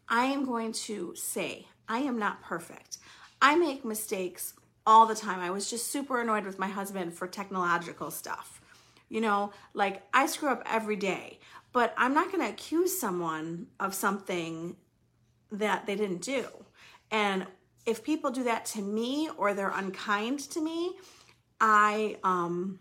I 0.08 0.26
am 0.26 0.44
going 0.44 0.72
to 0.72 1.14
say 1.14 1.66
I 1.88 1.98
am 1.98 2.18
not 2.18 2.42
perfect. 2.42 2.98
I 3.40 3.56
make 3.56 3.84
mistakes 3.84 4.54
all 4.86 5.06
the 5.06 5.14
time. 5.14 5.40
I 5.40 5.50
was 5.50 5.70
just 5.70 5.88
super 5.90 6.20
annoyed 6.20 6.44
with 6.44 6.58
my 6.58 6.68
husband 6.68 7.14
for 7.14 7.26
technological 7.26 8.10
stuff. 8.10 8.60
You 9.08 9.20
know, 9.20 9.52
like 9.74 10.02
I 10.12 10.26
screw 10.26 10.48
up 10.48 10.62
every 10.66 10.96
day, 10.96 11.38
but 11.72 11.94
I'm 11.96 12.14
not 12.14 12.32
going 12.32 12.40
to 12.40 12.50
accuse 12.50 12.98
someone 12.98 13.68
of 13.78 13.94
something 13.94 14.76
that 15.58 15.86
they 15.86 15.96
didn't 15.96 16.22
do. 16.22 16.46
And 17.10 17.46
if 17.86 18.02
people 18.02 18.30
do 18.30 18.44
that 18.44 18.64
to 18.66 18.82
me 18.82 19.28
or 19.36 19.54
they're 19.54 19.70
unkind 19.74 20.40
to 20.50 20.60
me, 20.60 20.96
I 21.60 22.16
um, 22.22 22.80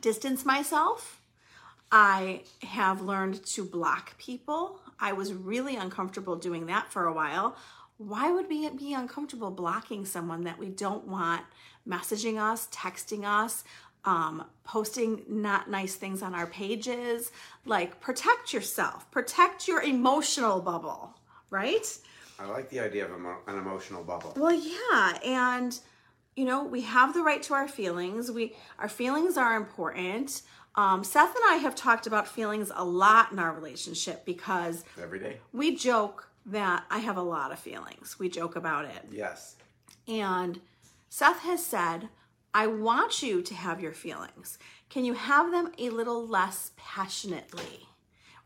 distance 0.00 0.44
myself. 0.44 1.20
I 1.90 2.42
have 2.62 3.00
learned 3.00 3.44
to 3.46 3.64
block 3.64 4.18
people. 4.18 4.80
I 4.98 5.12
was 5.12 5.32
really 5.32 5.76
uncomfortable 5.76 6.36
doing 6.36 6.66
that 6.66 6.90
for 6.92 7.06
a 7.06 7.12
while. 7.12 7.56
Why 7.98 8.30
would 8.30 8.48
we 8.48 8.68
be 8.70 8.92
uncomfortable 8.92 9.50
blocking 9.50 10.04
someone 10.04 10.44
that 10.44 10.58
we 10.58 10.68
don't 10.68 11.06
want 11.06 11.42
messaging 11.88 12.38
us, 12.38 12.68
texting 12.68 13.24
us, 13.24 13.64
um, 14.04 14.44
posting 14.64 15.22
not 15.28 15.70
nice 15.70 15.94
things 15.94 16.22
on 16.22 16.34
our 16.34 16.46
pages? 16.46 17.30
Like, 17.64 18.00
protect 18.00 18.52
yourself, 18.52 19.10
protect 19.10 19.66
your 19.66 19.80
emotional 19.82 20.60
bubble, 20.60 21.14
right? 21.50 21.86
I 22.38 22.46
like 22.46 22.68
the 22.70 22.80
idea 22.80 23.04
of 23.06 23.12
emo- 23.12 23.38
an 23.46 23.58
emotional 23.58 24.02
bubble. 24.04 24.34
Well, 24.36 24.52
yeah, 24.54 25.18
and 25.24 25.78
you 26.34 26.44
know, 26.44 26.64
we 26.64 26.82
have 26.82 27.14
the 27.14 27.22
right 27.22 27.42
to 27.44 27.54
our 27.54 27.68
feelings. 27.68 28.30
We 28.30 28.54
our 28.78 28.88
feelings 28.88 29.36
are 29.36 29.56
important. 29.56 30.42
Um, 30.74 31.02
Seth 31.02 31.34
and 31.34 31.44
I 31.48 31.54
have 31.56 31.74
talked 31.74 32.06
about 32.06 32.28
feelings 32.28 32.70
a 32.74 32.84
lot 32.84 33.32
in 33.32 33.38
our 33.38 33.52
relationship 33.54 34.26
because 34.26 34.84
Every 35.02 35.18
day. 35.18 35.38
we 35.54 35.74
joke 35.74 36.28
that 36.44 36.84
I 36.90 36.98
have 36.98 37.16
a 37.16 37.22
lot 37.22 37.50
of 37.52 37.58
feelings. 37.58 38.18
We 38.18 38.28
joke 38.28 38.54
about 38.56 38.84
it. 38.84 39.06
Yes. 39.10 39.56
And 40.06 40.60
Seth 41.08 41.38
has 41.40 41.64
said, 41.64 42.10
I 42.52 42.66
want 42.66 43.22
you 43.22 43.40
to 43.40 43.54
have 43.54 43.80
your 43.80 43.92
feelings. 43.92 44.58
Can 44.90 45.06
you 45.06 45.14
have 45.14 45.50
them 45.50 45.72
a 45.78 45.88
little 45.88 46.26
less 46.26 46.72
passionately? 46.76 47.88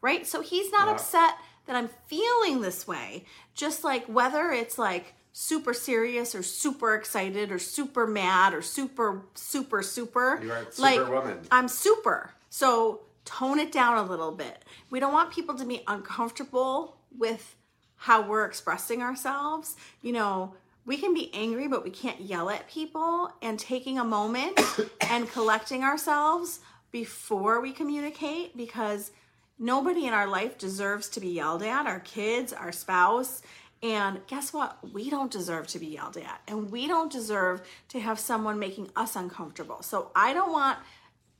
Right? 0.00 0.24
So 0.26 0.40
he's 0.40 0.70
not 0.70 0.86
Yeah. 0.86 0.94
upset 0.94 1.34
that 1.66 1.76
I'm 1.76 1.88
feeling 2.06 2.60
this 2.60 2.86
way. 2.86 3.24
Just 3.54 3.84
like 3.84 4.04
whether 4.06 4.50
it's 4.50 4.78
like 4.78 5.14
super 5.32 5.72
serious 5.72 6.34
or 6.34 6.42
super 6.42 6.94
excited 6.94 7.52
or 7.52 7.58
super 7.58 8.06
mad 8.06 8.54
or 8.54 8.62
super, 8.62 9.22
super, 9.34 9.82
super. 9.82 10.40
You 10.42 10.52
are 10.52 10.66
like, 10.78 10.98
superwoman. 10.98 11.40
I'm 11.50 11.68
super. 11.68 12.32
So 12.48 13.00
tone 13.24 13.58
it 13.58 13.72
down 13.72 13.98
a 13.98 14.02
little 14.02 14.32
bit. 14.32 14.64
We 14.90 15.00
don't 15.00 15.12
want 15.12 15.32
people 15.32 15.54
to 15.56 15.64
be 15.64 15.82
uncomfortable 15.86 16.96
with 17.16 17.56
how 17.96 18.22
we're 18.22 18.44
expressing 18.44 19.02
ourselves. 19.02 19.76
You 20.02 20.12
know, 20.12 20.54
we 20.84 20.96
can 20.96 21.14
be 21.14 21.30
angry, 21.34 21.68
but 21.68 21.84
we 21.84 21.90
can't 21.90 22.20
yell 22.20 22.50
at 22.50 22.68
people. 22.68 23.30
And 23.42 23.58
taking 23.58 23.98
a 23.98 24.04
moment 24.04 24.58
and 25.02 25.30
collecting 25.30 25.84
ourselves 25.84 26.60
before 26.90 27.60
we 27.60 27.72
communicate 27.72 28.56
because 28.56 29.12
nobody 29.60 30.06
in 30.06 30.14
our 30.14 30.26
life 30.26 30.58
deserves 30.58 31.08
to 31.10 31.20
be 31.20 31.28
yelled 31.28 31.62
at 31.62 31.86
our 31.86 32.00
kids, 32.00 32.52
our 32.52 32.72
spouse. 32.72 33.42
And 33.82 34.20
guess 34.26 34.52
what? 34.52 34.78
We 34.92 35.08
don't 35.08 35.30
deserve 35.30 35.68
to 35.68 35.78
be 35.78 35.86
yelled 35.86 36.16
at, 36.16 36.42
and 36.48 36.70
we 36.70 36.86
don't 36.86 37.10
deserve 37.10 37.62
to 37.90 38.00
have 38.00 38.18
someone 38.18 38.58
making 38.58 38.90
us 38.96 39.16
uncomfortable. 39.16 39.82
So 39.82 40.10
I 40.14 40.32
don't 40.34 40.52
want 40.52 40.78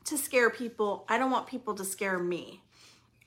to 0.05 0.17
scare 0.17 0.49
people. 0.49 1.05
I 1.09 1.19
don't 1.19 1.31
want 1.31 1.47
people 1.47 1.75
to 1.75 1.85
scare 1.85 2.19
me. 2.19 2.63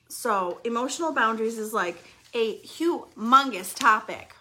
So, 0.08 0.60
emotional 0.64 1.12
boundaries 1.12 1.58
is 1.58 1.72
like 1.72 1.96
a 2.34 2.58
humongous 2.58 3.74
topic. 3.74 4.34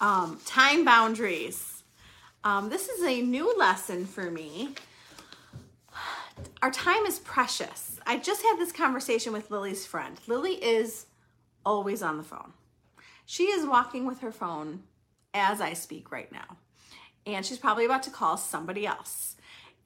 Um, 0.00 0.40
time 0.44 0.84
boundaries. 0.84 1.82
Um, 2.42 2.68
this 2.68 2.88
is 2.88 3.02
a 3.04 3.22
new 3.22 3.56
lesson 3.56 4.04
for 4.04 4.30
me. 4.30 4.70
Our 6.62 6.70
time 6.70 7.06
is 7.06 7.18
precious. 7.18 7.93
I 8.06 8.18
just 8.18 8.42
had 8.42 8.56
this 8.58 8.72
conversation 8.72 9.32
with 9.32 9.50
Lily's 9.50 9.86
friend. 9.86 10.18
Lily 10.26 10.62
is 10.62 11.06
always 11.64 12.02
on 12.02 12.16
the 12.16 12.22
phone. 12.22 12.52
She 13.26 13.44
is 13.44 13.66
walking 13.66 14.06
with 14.06 14.20
her 14.20 14.32
phone 14.32 14.82
as 15.32 15.60
I 15.60 15.72
speak 15.72 16.12
right 16.12 16.30
now. 16.30 16.58
And 17.26 17.44
she's 17.44 17.58
probably 17.58 17.86
about 17.86 18.02
to 18.04 18.10
call 18.10 18.36
somebody 18.36 18.86
else. 18.86 19.36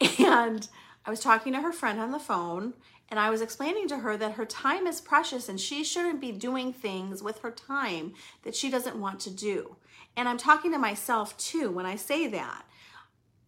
And 0.19 0.69
I 1.07 1.11
was 1.11 1.21
talking 1.21 1.55
to 1.55 1.63
her 1.63 1.73
friend 1.73 1.99
on 1.99 2.11
the 2.11 2.19
phone 2.19 2.75
and 3.09 3.19
I 3.19 3.31
was 3.31 3.41
explaining 3.41 3.89
to 3.89 3.99
her 3.99 4.17
that 4.17 4.33
her 4.33 4.45
time 4.45 4.87
is 4.87 5.01
precious 5.01 5.49
and 5.49 5.59
she 5.59 5.83
shouldn't 5.83 6.21
be 6.21 6.33
doing 6.33 6.73
things 6.73 7.23
with 7.23 7.39
her 7.39 7.51
time 7.51 8.13
that 8.43 8.55
she 8.55 8.71
doesn't 8.71 9.01
want 9.01 9.21
to 9.21 9.31
do. 9.31 9.77
And 10.17 10.29
I'm 10.29 10.37
talking 10.37 10.71
to 10.73 10.79
myself 10.79 11.37
too 11.39 11.71
when 11.71 11.87
I 11.87 11.97
say 11.97 12.27
that. 12.29 12.65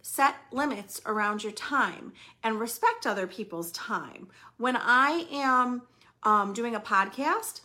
Set 0.03 0.37
limits 0.51 1.01
around 1.07 1.43
your 1.43 1.53
time 1.53 2.13
and 2.43 2.59
respect 2.59 3.07
other 3.07 3.27
people's 3.27 3.71
time. 3.73 4.29
When 4.57 4.77
I 4.77 5.27
am 5.31 5.83
um, 6.23 6.53
doing 6.53 6.75
a 6.75 6.81
podcast, 6.81 7.61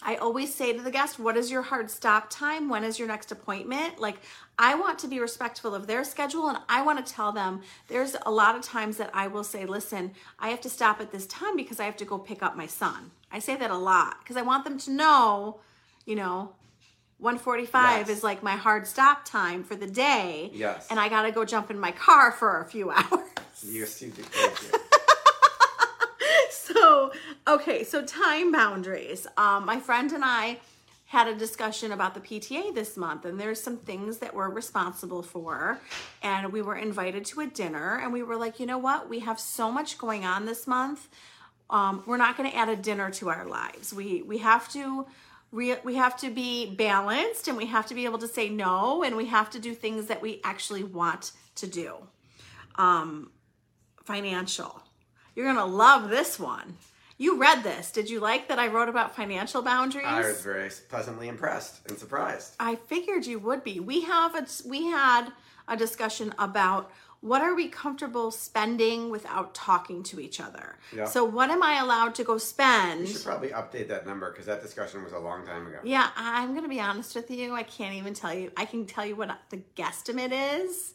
I 0.00 0.14
always 0.16 0.54
say 0.54 0.72
to 0.72 0.82
the 0.82 0.90
guest, 0.90 1.18
What 1.18 1.36
is 1.36 1.50
your 1.50 1.62
hard 1.62 1.90
stop 1.90 2.30
time? 2.30 2.68
When 2.68 2.84
is 2.84 2.98
your 2.98 3.08
next 3.08 3.32
appointment? 3.32 3.98
Like, 3.98 4.18
I 4.58 4.74
want 4.74 4.98
to 5.00 5.08
be 5.08 5.18
respectful 5.18 5.74
of 5.74 5.86
their 5.86 6.04
schedule 6.04 6.48
and 6.48 6.58
I 6.68 6.82
want 6.82 7.04
to 7.04 7.12
tell 7.12 7.32
them 7.32 7.62
there's 7.88 8.16
a 8.24 8.30
lot 8.30 8.54
of 8.54 8.62
times 8.62 8.96
that 8.98 9.10
I 9.12 9.26
will 9.26 9.44
say, 9.44 9.66
Listen, 9.66 10.12
I 10.38 10.50
have 10.50 10.60
to 10.62 10.70
stop 10.70 11.00
at 11.00 11.10
this 11.10 11.26
time 11.26 11.56
because 11.56 11.80
I 11.80 11.84
have 11.84 11.96
to 11.96 12.04
go 12.04 12.18
pick 12.18 12.42
up 12.42 12.56
my 12.56 12.66
son. 12.66 13.10
I 13.32 13.40
say 13.40 13.56
that 13.56 13.70
a 13.70 13.76
lot 13.76 14.18
because 14.20 14.36
I 14.36 14.42
want 14.42 14.64
them 14.64 14.78
to 14.78 14.90
know, 14.92 15.60
you 16.06 16.14
know, 16.14 16.54
145 17.18 18.08
Yes. 18.08 18.16
is 18.18 18.22
like 18.24 18.42
my 18.42 18.56
hard 18.56 18.86
stop 18.86 19.24
time 19.24 19.64
for 19.64 19.74
the 19.74 19.86
day. 19.88 20.50
Yes. 20.54 20.86
And 20.90 21.00
I 21.00 21.08
got 21.08 21.22
to 21.22 21.32
go 21.32 21.44
jump 21.44 21.70
in 21.70 21.78
my 21.78 21.90
car 21.92 22.30
for 22.32 22.60
a 22.60 22.64
few 22.64 22.90
hours. 22.98 23.20
Yes, 23.64 24.00
you. 24.02 24.10
Thank 24.10 24.62
you. 24.72 24.78
so 26.50 27.12
okay 27.46 27.82
so 27.82 28.04
time 28.04 28.52
boundaries 28.52 29.26
um, 29.36 29.64
my 29.64 29.80
friend 29.80 30.12
and 30.12 30.22
i 30.24 30.58
had 31.06 31.26
a 31.26 31.34
discussion 31.34 31.90
about 31.92 32.14
the 32.14 32.20
pta 32.20 32.72
this 32.74 32.96
month 32.96 33.24
and 33.24 33.40
there's 33.40 33.60
some 33.60 33.78
things 33.78 34.18
that 34.18 34.34
we're 34.34 34.48
responsible 34.50 35.22
for 35.22 35.78
and 36.22 36.52
we 36.52 36.60
were 36.60 36.76
invited 36.76 37.24
to 37.24 37.40
a 37.40 37.46
dinner 37.46 37.98
and 38.02 38.12
we 38.12 38.22
were 38.22 38.36
like 38.36 38.60
you 38.60 38.66
know 38.66 38.78
what 38.78 39.08
we 39.08 39.20
have 39.20 39.40
so 39.40 39.70
much 39.72 39.96
going 39.98 40.24
on 40.24 40.44
this 40.46 40.66
month 40.66 41.08
um, 41.70 42.02
we're 42.06 42.16
not 42.18 42.36
going 42.36 42.50
to 42.50 42.56
add 42.56 42.68
a 42.68 42.76
dinner 42.76 43.10
to 43.10 43.28
our 43.30 43.46
lives 43.46 43.92
we 43.94 44.22
we 44.22 44.38
have 44.38 44.70
to 44.72 45.06
re- 45.52 45.78
we 45.84 45.94
have 45.96 46.16
to 46.18 46.30
be 46.30 46.74
balanced 46.74 47.48
and 47.48 47.56
we 47.56 47.66
have 47.66 47.86
to 47.86 47.94
be 47.94 48.04
able 48.04 48.18
to 48.18 48.28
say 48.28 48.48
no 48.48 49.02
and 49.02 49.16
we 49.16 49.26
have 49.26 49.50
to 49.50 49.58
do 49.58 49.74
things 49.74 50.06
that 50.06 50.20
we 50.22 50.40
actually 50.44 50.84
want 50.84 51.32
to 51.56 51.66
do 51.66 51.94
um, 52.76 53.30
financial 54.04 54.82
you're 55.38 55.46
gonna 55.46 55.66
love 55.66 56.10
this 56.10 56.36
one. 56.40 56.78
You 57.16 57.38
read 57.38 57.62
this. 57.62 57.92
Did 57.92 58.10
you 58.10 58.18
like 58.18 58.48
that 58.48 58.58
I 58.58 58.66
wrote 58.66 58.88
about 58.88 59.14
financial 59.14 59.62
boundaries? 59.62 60.04
I 60.04 60.18
was 60.18 60.40
very 60.42 60.68
pleasantly 60.88 61.28
impressed 61.28 61.88
and 61.88 61.96
surprised. 61.96 62.56
I 62.58 62.74
figured 62.74 63.24
you 63.24 63.38
would 63.38 63.62
be. 63.62 63.78
We 63.78 64.00
have 64.00 64.34
a, 64.34 64.44
we 64.66 64.86
had 64.86 65.28
a 65.68 65.76
discussion 65.76 66.34
about 66.40 66.90
what 67.20 67.42
are 67.42 67.54
we 67.54 67.68
comfortable 67.68 68.30
spending 68.30 69.10
without 69.10 69.54
talking 69.54 70.02
to 70.04 70.20
each 70.20 70.40
other. 70.40 70.76
Yeah. 70.94 71.04
So 71.04 71.24
what 71.24 71.50
am 71.50 71.62
I 71.62 71.80
allowed 71.80 72.14
to 72.16 72.24
go 72.24 72.38
spend? 72.38 73.00
You 73.00 73.14
should 73.14 73.24
probably 73.24 73.48
update 73.48 73.88
that 73.88 74.06
number 74.06 74.30
because 74.30 74.46
that 74.46 74.62
discussion 74.62 75.02
was 75.02 75.12
a 75.12 75.18
long 75.18 75.44
time 75.44 75.66
ago. 75.66 75.78
Yeah, 75.82 76.10
I'm 76.16 76.54
gonna 76.54 76.68
be 76.68 76.80
honest 76.80 77.16
with 77.16 77.30
you. 77.30 77.54
I 77.54 77.64
can't 77.64 77.94
even 77.94 78.14
tell 78.14 78.32
you. 78.32 78.52
I 78.56 78.64
can 78.64 78.86
tell 78.86 79.04
you 79.04 79.16
what 79.16 79.36
the 79.50 79.60
guesstimate 79.76 80.32
is. 80.62 80.94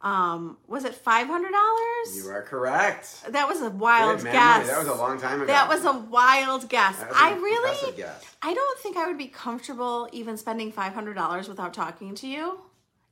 Um, 0.00 0.58
was 0.68 0.84
it 0.84 0.94
five 0.94 1.26
hundred 1.26 1.52
dollars? 1.52 2.16
You 2.24 2.30
are 2.30 2.42
correct. 2.42 3.24
That 3.32 3.48
was 3.48 3.62
a 3.62 3.70
wild 3.70 4.18
Good 4.18 4.32
guess. 4.32 4.68
That 4.68 4.78
was 4.78 4.88
a 4.88 4.94
long 4.94 5.18
time 5.18 5.40
ago. 5.40 5.46
That 5.46 5.68
was 5.68 5.84
a 5.86 5.92
wild 5.92 6.68
guess. 6.68 6.98
That 6.98 7.08
was 7.08 7.16
I 7.18 7.34
really, 7.34 7.96
guess. 7.96 8.22
I 8.42 8.52
don't 8.52 8.78
think 8.80 8.98
I 8.98 9.06
would 9.06 9.16
be 9.16 9.28
comfortable 9.28 10.08
even 10.12 10.36
spending 10.36 10.70
five 10.70 10.92
hundred 10.92 11.14
dollars 11.14 11.48
without 11.48 11.72
talking 11.72 12.14
to 12.16 12.28
you. 12.28 12.60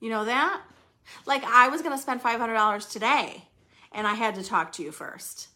You 0.00 0.10
know 0.10 0.26
that? 0.26 0.60
Like 1.26 1.44
I 1.44 1.68
was 1.68 1.82
going 1.82 1.96
to 1.96 2.02
spend 2.02 2.22
$500 2.22 2.90
today 2.90 3.44
and 3.92 4.06
I 4.06 4.14
had 4.14 4.34
to 4.36 4.42
talk 4.44 4.72
to 4.72 4.82
you 4.82 4.92
first. 4.92 5.48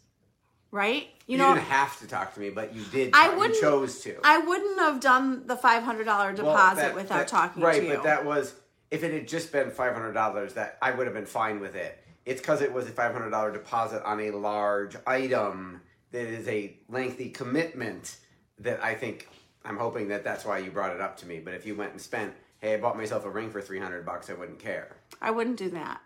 Right? 0.69 1.07
You, 1.27 1.33
You 1.33 1.37
know, 1.37 1.53
didn't 1.53 1.67
have 1.67 1.97
to 2.01 2.07
talk 2.07 2.33
to 2.33 2.39
me, 2.41 2.49
but 2.49 2.75
you 2.75 2.83
did. 2.91 3.11
I 3.13 3.23
talk- 3.27 3.31
you 3.33 3.39
wouldn't 3.39 3.59
chose 3.61 4.01
to. 4.01 4.17
I 4.23 4.37
wouldn't 4.39 4.79
have 4.79 4.99
done 4.99 5.47
the 5.47 5.55
$500 5.55 6.35
deposit 6.35 6.43
Well, 6.43 6.75
that- 6.75 6.93
without 6.95 7.17
that- 7.19 7.27
talking 7.29 7.63
right, 7.63 7.77
to 7.79 7.83
you. 7.83 7.89
Right, 7.91 7.97
but 7.97 8.03
that 8.03 8.25
was 8.25 8.53
if 8.91 9.03
it 9.03 9.13
had 9.13 9.27
just 9.27 9.51
been 9.51 9.69
five 9.71 9.93
hundred 9.93 10.13
dollars, 10.13 10.53
that 10.53 10.77
I 10.81 10.91
would 10.91 11.07
have 11.07 11.13
been 11.13 11.25
fine 11.25 11.59
with 11.59 11.75
it. 11.75 12.01
It's 12.25 12.39
because 12.41 12.61
it 12.61 12.71
was 12.71 12.85
a 12.87 12.91
five 12.91 13.11
hundred 13.13 13.31
dollar 13.31 13.51
deposit 13.51 14.01
on 14.05 14.19
a 14.21 14.31
large 14.31 14.95
item 15.05 15.81
that 16.11 16.25
is 16.25 16.47
a 16.47 16.77
lengthy 16.87 17.29
commitment 17.29 18.17
that 18.59 18.81
I 18.83 18.93
think 18.93 19.27
I'm 19.65 19.77
hoping 19.77 20.07
that 20.09 20.23
that's 20.23 20.45
why 20.45 20.59
you 20.59 20.71
brought 20.71 20.93
it 20.95 21.01
up 21.01 21.17
to 21.17 21.25
me. 21.25 21.39
But 21.39 21.53
if 21.53 21.65
you 21.65 21.75
went 21.75 21.91
and 21.91 22.01
spent, 22.01 22.33
hey, 22.59 22.75
I 22.75 22.77
bought 22.77 22.97
myself 22.97 23.25
a 23.25 23.29
ring 23.29 23.49
for 23.49 23.61
three 23.61 23.79
hundred 23.79 24.05
bucks, 24.05 24.29
I 24.29 24.33
wouldn't 24.33 24.59
care. 24.59 24.95
I 25.21 25.31
wouldn't 25.31 25.57
do 25.57 25.69
that. 25.71 26.01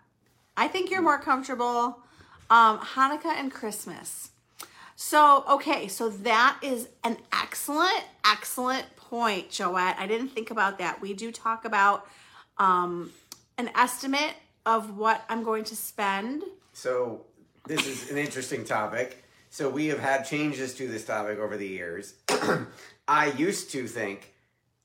I 0.56 0.68
think 0.68 0.90
you're 0.90 1.02
more 1.02 1.18
comfortable 1.18 1.98
um, 2.50 2.78
Hanukkah 2.78 3.34
and 3.34 3.50
Christmas. 3.50 4.30
So, 4.94 5.44
okay, 5.48 5.88
so 5.88 6.10
that 6.10 6.58
is 6.62 6.88
an 7.02 7.16
excellent, 7.32 8.04
excellent 8.24 8.94
point, 8.96 9.50
Joette. 9.50 9.96
I 9.98 10.06
didn't 10.06 10.28
think 10.28 10.50
about 10.50 10.78
that. 10.78 11.00
We 11.00 11.14
do 11.14 11.32
talk 11.32 11.64
about 11.64 12.06
um, 12.58 13.10
an 13.58 13.70
estimate 13.74 14.34
of 14.66 14.96
what 14.96 15.24
I'm 15.28 15.42
going 15.42 15.64
to 15.64 15.76
spend. 15.76 16.44
So 16.74 17.22
this 17.66 17.86
is 17.86 18.10
an 18.10 18.18
interesting 18.18 18.64
topic. 18.64 19.24
So 19.50 19.68
we 19.68 19.86
have 19.86 19.98
had 19.98 20.24
changes 20.24 20.74
to 20.74 20.86
this 20.86 21.04
topic 21.04 21.38
over 21.38 21.56
the 21.56 21.66
years. 21.66 22.14
I 23.08 23.32
used 23.32 23.70
to 23.72 23.86
think, 23.86 24.32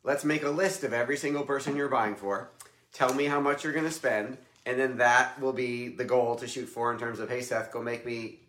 let's 0.07 0.23
make 0.23 0.43
a 0.43 0.49
list 0.49 0.85
of 0.85 0.93
every 0.93 1.17
single 1.17 1.43
person 1.43 1.75
you're 1.75 1.89
buying 1.89 2.15
for. 2.15 2.49
Tell 2.93 3.13
me 3.13 3.25
how 3.25 3.41
much 3.41 3.63
you're 3.65 3.73
going 3.73 3.85
to 3.85 3.91
spend, 3.91 4.37
and 4.65 4.79
then 4.79 4.97
that 4.97 5.39
will 5.41 5.51
be 5.51 5.89
the 5.89 6.05
goal 6.05 6.37
to 6.37 6.47
shoot 6.47 6.67
for 6.67 6.93
in 6.93 6.97
terms 6.97 7.19
of, 7.19 7.29
hey 7.29 7.41
Seth, 7.41 7.73
go 7.73 7.81
make 7.81 8.05
me 8.05 8.39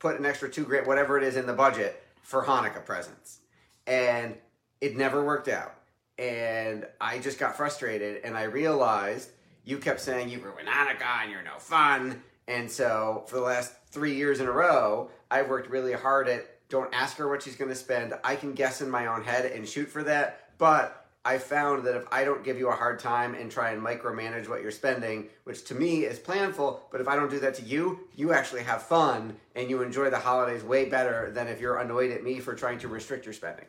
put 0.00 0.18
an 0.18 0.26
extra 0.26 0.50
two 0.50 0.64
grand, 0.64 0.86
whatever 0.86 1.16
it 1.16 1.22
is 1.22 1.36
in 1.36 1.46
the 1.46 1.52
budget 1.52 2.02
for 2.22 2.42
Hanukkah 2.42 2.84
presents. 2.84 3.38
And 3.86 4.34
it 4.80 4.96
never 4.96 5.24
worked 5.24 5.46
out. 5.46 5.74
And 6.18 6.84
I 7.00 7.20
just 7.20 7.38
got 7.38 7.56
frustrated 7.56 8.22
and 8.24 8.36
I 8.36 8.44
realized 8.44 9.30
you 9.64 9.78
kept 9.78 10.00
saying 10.00 10.28
you 10.28 10.40
ruin 10.40 10.66
Hanukkah 10.66 11.22
and 11.22 11.30
you're 11.30 11.42
no 11.42 11.58
fun. 11.58 12.20
And 12.48 12.68
so 12.68 13.24
for 13.28 13.36
the 13.36 13.42
last 13.42 13.74
three 13.90 14.16
years 14.16 14.40
in 14.40 14.46
a 14.46 14.52
row, 14.52 15.10
I've 15.30 15.48
worked 15.48 15.70
really 15.70 15.92
hard 15.92 16.28
at 16.28 16.46
don't 16.68 16.92
ask 16.92 17.16
her 17.18 17.28
what 17.28 17.42
she's 17.42 17.54
going 17.54 17.70
to 17.70 17.76
spend. 17.76 18.12
I 18.24 18.34
can 18.34 18.52
guess 18.52 18.80
in 18.80 18.90
my 18.90 19.06
own 19.06 19.22
head 19.22 19.46
and 19.52 19.68
shoot 19.68 19.88
for 19.88 20.02
that. 20.02 20.45
But 20.58 21.06
I 21.24 21.38
found 21.38 21.84
that 21.86 21.96
if 21.96 22.04
I 22.12 22.24
don't 22.24 22.44
give 22.44 22.56
you 22.56 22.68
a 22.68 22.76
hard 22.76 23.00
time 23.00 23.34
and 23.34 23.50
try 23.50 23.72
and 23.72 23.82
micromanage 23.82 24.48
what 24.48 24.62
you're 24.62 24.70
spending, 24.70 25.28
which 25.42 25.64
to 25.64 25.74
me 25.74 26.04
is 26.04 26.20
planful, 26.20 26.80
but 26.92 27.00
if 27.00 27.08
I 27.08 27.16
don't 27.16 27.30
do 27.30 27.40
that 27.40 27.54
to 27.56 27.62
you, 27.64 28.00
you 28.14 28.32
actually 28.32 28.62
have 28.62 28.82
fun 28.82 29.36
and 29.56 29.68
you 29.68 29.82
enjoy 29.82 30.08
the 30.08 30.20
holidays 30.20 30.62
way 30.62 30.88
better 30.88 31.32
than 31.32 31.48
if 31.48 31.60
you're 31.60 31.78
annoyed 31.78 32.12
at 32.12 32.22
me 32.22 32.38
for 32.38 32.54
trying 32.54 32.78
to 32.78 32.88
restrict 32.88 33.26
your 33.26 33.34
spending. 33.34 33.66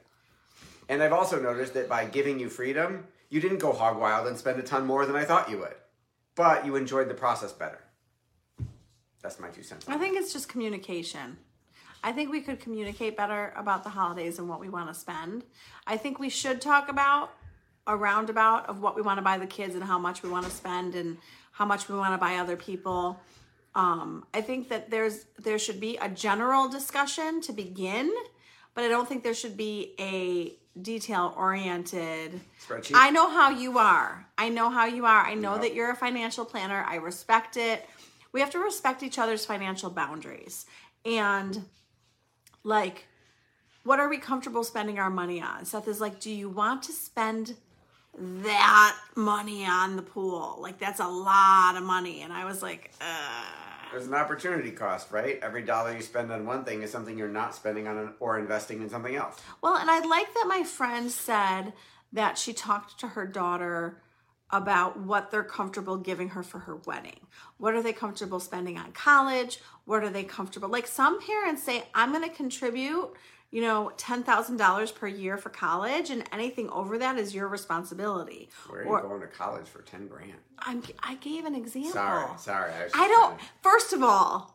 And 0.87 1.01
I've 1.01 1.13
also 1.13 1.41
noticed 1.41 1.73
that 1.73 1.89
by 1.89 2.05
giving 2.05 2.39
you 2.39 2.47
freedom, 2.47 3.05
you 3.29 3.41
didn't 3.41 3.57
go 3.57 3.73
hog 3.73 3.97
wild 3.97 4.27
and 4.27 4.37
spend 4.37 4.59
a 4.59 4.63
ton 4.63 4.85
more 4.85 5.05
than 5.05 5.15
I 5.15 5.25
thought 5.25 5.49
you 5.49 5.57
would. 5.57 5.75
But 6.35 6.65
you 6.65 6.75
enjoyed 6.75 7.09
the 7.09 7.15
process 7.15 7.51
better. 7.51 7.79
That's 9.23 9.39
my 9.39 9.49
two 9.49 9.63
cents. 9.63 9.87
I 9.89 9.97
think 9.97 10.15
it's 10.15 10.31
just 10.31 10.47
communication. 10.47 11.37
I 12.07 12.13
think 12.13 12.31
we 12.31 12.39
could 12.39 12.61
communicate 12.61 13.17
better 13.17 13.51
about 13.57 13.83
the 13.83 13.89
holidays 13.89 14.39
and 14.39 14.47
what 14.47 14.61
we 14.61 14.69
want 14.69 14.87
to 14.87 14.93
spend. 14.93 15.43
I 15.85 15.97
think 15.97 16.19
we 16.19 16.29
should 16.29 16.61
talk 16.61 16.87
about 16.87 17.33
a 17.85 17.97
roundabout 17.97 18.69
of 18.69 18.81
what 18.81 18.95
we 18.95 19.01
want 19.01 19.17
to 19.17 19.21
buy 19.21 19.37
the 19.37 19.45
kids 19.45 19.75
and 19.75 19.83
how 19.83 19.99
much 19.99 20.23
we 20.23 20.29
want 20.29 20.45
to 20.45 20.51
spend 20.51 20.95
and 20.95 21.17
how 21.51 21.65
much 21.65 21.89
we 21.89 21.97
want 21.97 22.13
to 22.13 22.17
buy 22.17 22.35
other 22.37 22.55
people. 22.55 23.19
Um, 23.75 24.25
I 24.33 24.39
think 24.39 24.69
that 24.69 24.89
there's 24.89 25.25
there 25.37 25.59
should 25.59 25.81
be 25.81 25.97
a 25.97 26.07
general 26.07 26.69
discussion 26.69 27.41
to 27.41 27.51
begin, 27.51 28.09
but 28.73 28.85
I 28.85 28.87
don't 28.87 29.05
think 29.05 29.21
there 29.23 29.33
should 29.33 29.57
be 29.57 29.93
a 29.99 30.53
detail 30.81 31.33
oriented 31.35 32.39
Spreadsheet? 32.65 32.91
I 32.95 33.09
know 33.09 33.29
how 33.29 33.49
you 33.49 33.79
are. 33.79 34.25
I 34.37 34.47
know 34.47 34.69
how 34.69 34.85
you 34.85 35.05
are. 35.05 35.25
I 35.25 35.33
know 35.33 35.55
Yeah. 35.55 35.61
that 35.63 35.73
you're 35.73 35.91
a 35.91 35.95
financial 35.95 36.45
planner. 36.45 36.85
I 36.87 36.95
respect 36.95 37.57
it. 37.57 37.85
We 38.31 38.39
have 38.39 38.51
to 38.51 38.59
respect 38.59 39.03
each 39.03 39.19
other's 39.19 39.45
financial 39.45 39.89
boundaries. 39.89 40.65
And 41.03 41.65
like, 42.63 43.07
what 43.83 43.99
are 43.99 44.09
we 44.09 44.17
comfortable 44.17 44.63
spending 44.63 44.99
our 44.99 45.09
money 45.09 45.41
on? 45.41 45.65
Seth 45.65 45.87
is 45.87 46.01
like, 46.01 46.19
do 46.19 46.29
you 46.31 46.49
want 46.49 46.83
to 46.83 46.91
spend 46.91 47.55
that 48.17 48.97
money 49.15 49.65
on 49.65 49.95
the 49.95 50.01
pool? 50.01 50.57
Like, 50.59 50.77
that's 50.79 50.99
a 50.99 51.07
lot 51.07 51.75
of 51.77 51.83
money. 51.83 52.21
And 52.21 52.33
I 52.33 52.45
was 52.45 52.61
like, 52.61 52.91
uh, 52.99 53.05
There's 53.91 54.07
an 54.07 54.13
opportunity 54.13 54.71
cost, 54.71 55.11
right? 55.11 55.39
Every 55.41 55.61
dollar 55.61 55.95
you 55.95 56.01
spend 56.01 56.31
on 56.31 56.45
one 56.45 56.63
thing 56.65 56.81
is 56.81 56.91
something 56.91 57.17
you're 57.17 57.27
not 57.29 57.55
spending 57.55 57.87
on 57.87 57.97
an, 57.97 58.13
or 58.19 58.37
investing 58.39 58.81
in 58.81 58.89
something 58.89 59.15
else. 59.15 59.39
Well, 59.61 59.77
and 59.77 59.89
I 59.89 59.99
like 59.99 60.33
that 60.33 60.45
my 60.47 60.63
friend 60.63 61.09
said 61.09 61.73
that 62.11 62.37
she 62.37 62.53
talked 62.53 62.99
to 62.99 63.09
her 63.09 63.25
daughter 63.25 64.01
about 64.51 64.99
what 64.99 65.29
they're 65.31 65.43
comfortable 65.43 65.97
giving 65.97 66.29
her 66.29 66.43
for 66.43 66.59
her 66.59 66.77
wedding. 66.85 67.19
What 67.57 67.73
are 67.73 67.81
they 67.83 67.93
comfortable 67.93 68.39
spending 68.39 68.77
on 68.77 68.91
college? 68.93 69.59
What 69.85 70.03
are 70.03 70.09
they 70.09 70.23
comfortable? 70.23 70.69
Like 70.69 70.87
some 70.87 71.21
parents 71.21 71.63
say, 71.63 71.83
I'm 71.93 72.11
going 72.13 72.23
to 72.27 72.33
contribute, 72.33 73.11
you 73.51 73.61
know, 73.61 73.91
$10,000 73.97 74.95
per 74.95 75.07
year 75.07 75.37
for 75.37 75.49
college, 75.49 76.09
and 76.09 76.23
anything 76.31 76.69
over 76.69 76.97
that 76.97 77.17
is 77.17 77.35
your 77.35 77.47
responsibility. 77.47 78.49
Where 78.69 78.81
are 78.81 78.83
you 78.85 78.89
Or- 78.89 79.01
going 79.01 79.21
to 79.21 79.27
college 79.27 79.67
for 79.67 79.81
10 79.81 80.07
grand? 80.07 80.33
I'm, 80.59 80.81
I 81.03 81.15
gave 81.15 81.45
an 81.45 81.55
example. 81.55 81.91
Sorry, 81.91 82.37
sorry. 82.37 82.71
I, 82.71 82.89
I 83.03 83.07
don't, 83.07 83.39
first 83.61 83.91
of 83.93 84.01
all, 84.01 84.53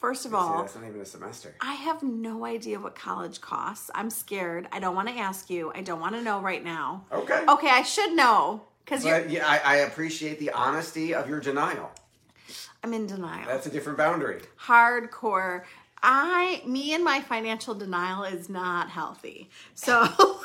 first 0.00 0.26
of 0.26 0.34
all, 0.34 0.62
that's 0.62 0.74
not 0.76 0.84
even 0.84 1.00
a 1.00 1.04
semester. 1.04 1.54
I 1.60 1.74
have 1.74 2.02
no 2.02 2.44
idea 2.44 2.78
what 2.78 2.94
college 2.94 3.40
costs. 3.40 3.90
I'm 3.94 4.10
scared. 4.10 4.68
I 4.72 4.78
don't 4.80 4.94
want 4.94 5.08
to 5.08 5.14
ask 5.14 5.50
you. 5.50 5.72
I 5.74 5.82
don't 5.82 6.00
want 6.00 6.14
to 6.14 6.22
know 6.22 6.40
right 6.40 6.62
now. 6.64 7.04
Okay. 7.12 7.44
Okay, 7.48 7.68
I 7.68 7.82
should 7.82 8.12
know 8.12 8.62
because 8.84 9.04
yeah, 9.04 9.44
I, 9.46 9.60
I 9.64 9.76
appreciate 9.76 10.38
the 10.38 10.50
honesty 10.50 11.14
of 11.14 11.28
your 11.28 11.40
denial. 11.40 11.90
I'm 12.82 12.92
in 12.92 13.06
denial. 13.06 13.46
That's 13.46 13.66
a 13.66 13.70
different 13.70 13.96
boundary. 13.96 14.40
Hardcore. 14.60 15.62
I, 16.02 16.62
me, 16.66 16.94
and 16.94 17.02
my 17.02 17.22
financial 17.22 17.74
denial 17.74 18.24
is 18.24 18.50
not 18.50 18.90
healthy. 18.90 19.48
So, 19.74 20.06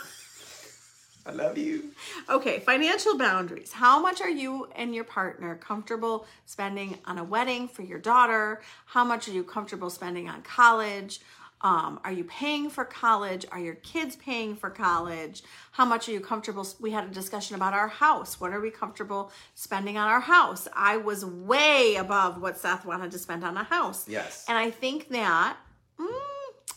I 1.25 1.33
love 1.33 1.57
you. 1.57 1.91
okay, 2.29 2.59
financial 2.59 3.17
boundaries. 3.17 3.73
How 3.73 3.99
much 3.99 4.21
are 4.21 4.29
you 4.29 4.69
and 4.77 4.95
your 4.95 5.03
partner 5.03 5.55
comfortable 5.55 6.25
spending 6.45 6.97
on 7.03 7.17
a 7.17 7.25
wedding 7.25 7.67
for 7.67 7.81
your 7.81 7.99
daughter? 7.99 8.61
How 8.85 9.03
much 9.03 9.27
are 9.27 9.33
you 9.33 9.43
comfortable 9.43 9.89
spending 9.89 10.29
on 10.29 10.41
college? 10.43 11.19
Um, 11.61 11.99
are 12.05 12.11
you 12.11 12.23
paying 12.23 12.69
for 12.69 12.85
college? 12.85 13.45
Are 13.51 13.59
your 13.59 13.75
kids 13.75 14.15
paying 14.15 14.55
for 14.55 14.69
college? 14.69 15.43
How 15.73 15.83
much 15.83 16.07
are 16.07 16.13
you 16.13 16.21
comfortable? 16.21 16.65
We 16.79 16.91
had 16.91 17.03
a 17.03 17.09
discussion 17.09 17.55
about 17.55 17.73
our 17.73 17.89
house. 17.89 18.39
What 18.39 18.53
are 18.53 18.61
we 18.61 18.71
comfortable 18.71 19.31
spending 19.55 19.97
on 19.97 20.07
our 20.07 20.21
house? 20.21 20.69
I 20.73 20.95
was 20.97 21.25
way 21.25 21.95
above 21.95 22.41
what 22.41 22.57
Seth 22.57 22.85
wanted 22.85 23.11
to 23.11 23.19
spend 23.19 23.43
on 23.43 23.57
a 23.57 23.63
house. 23.63 24.07
Yes. 24.07 24.45
And 24.47 24.57
I 24.57 24.71
think 24.71 25.09
that, 25.09 25.57
mm, 25.99 26.19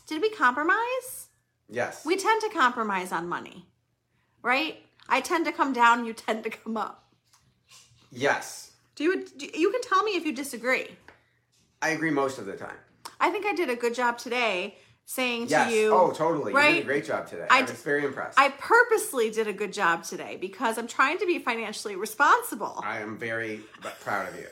did 0.08 0.20
we 0.20 0.30
compromise? 0.30 1.28
Yes. 1.68 2.04
We 2.04 2.16
tend 2.16 2.42
to 2.42 2.48
compromise 2.48 3.12
on 3.12 3.28
money, 3.28 3.66
right? 4.42 4.84
I 5.08 5.20
tend 5.20 5.44
to 5.46 5.52
come 5.52 5.72
down, 5.72 6.04
you 6.04 6.12
tend 6.12 6.42
to 6.44 6.50
come 6.50 6.76
up. 6.76 7.04
yes. 8.10 8.70
Do 8.94 9.04
you, 9.04 9.24
do 9.26 9.48
you 9.54 9.70
can 9.70 9.80
tell 9.80 10.02
me 10.02 10.16
if 10.16 10.26
you 10.26 10.34
disagree. 10.34 10.86
I 11.80 11.90
agree 11.90 12.10
most 12.10 12.38
of 12.38 12.44
the 12.44 12.52
time. 12.52 12.76
I 13.22 13.30
think 13.30 13.46
I 13.46 13.54
did 13.54 13.70
a 13.70 13.76
good 13.76 13.94
job 13.94 14.18
today 14.18 14.76
saying 15.06 15.46
Yes. 15.48 15.68
to 15.70 15.74
you. 15.74 15.94
oh, 15.94 16.10
totally. 16.12 16.52
You 16.52 16.58
right? 16.58 16.74
did 16.74 16.82
a 16.82 16.86
great 16.86 17.04
job 17.06 17.28
today. 17.28 17.46
I 17.50 17.60
am 17.60 17.66
very 17.66 18.04
impressed. 18.04 18.38
I 18.38 18.50
purposely 18.50 19.30
did 19.30 19.46
a 19.46 19.52
good 19.52 19.72
job 19.72 20.04
today 20.04 20.36
because 20.40 20.76
I'm 20.76 20.88
trying 20.88 21.18
to 21.18 21.26
be 21.26 21.38
financially 21.38 21.96
responsible. 21.96 22.80
I 22.84 23.00
am 23.00 23.16
very 23.16 23.60
proud 24.00 24.28
of 24.28 24.38
you. 24.38 24.46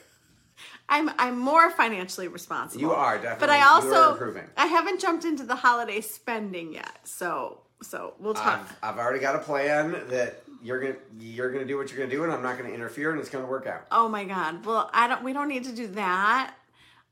I'm 0.89 1.11
I'm 1.19 1.39
more 1.39 1.71
financially 1.71 2.29
responsible. 2.29 2.81
You 2.83 2.93
are, 2.93 3.17
definitely. 3.17 3.41
But 3.47 3.51
I 3.51 3.63
also 3.63 4.13
improving. 4.13 4.45
I 4.57 4.67
haven't 4.67 5.01
jumped 5.01 5.25
into 5.25 5.45
the 5.45 5.57
holiday 5.57 6.01
spending 6.01 6.73
yet. 6.75 6.99
So 7.05 7.61
so 7.83 8.15
we'll 8.19 8.35
talk. 8.35 8.61
I've, 8.83 8.95
I've 8.95 8.99
already 8.99 9.21
got 9.21 9.37
a 9.37 9.39
plan 9.39 9.93
that 10.09 10.43
you're 10.63 10.81
gonna 10.81 10.97
you're 11.19 11.51
gonna 11.51 11.65
do 11.65 11.79
what 11.79 11.91
you're 11.91 11.99
gonna 11.99 12.11
do, 12.11 12.25
and 12.25 12.33
I'm 12.33 12.43
not 12.43 12.59
gonna 12.59 12.75
interfere, 12.75 13.13
and 13.13 13.21
it's 13.21 13.31
gonna 13.31 13.47
work 13.47 13.67
out. 13.67 13.87
oh 13.91 14.09
my 14.09 14.25
god. 14.25 14.67
Well, 14.67 14.91
I 14.93 15.07
don't 15.09 15.23
we 15.23 15.33
don't 15.33 15.49
need 15.49 15.65
to 15.65 15.73
do 15.73 15.87
that. 15.89 16.55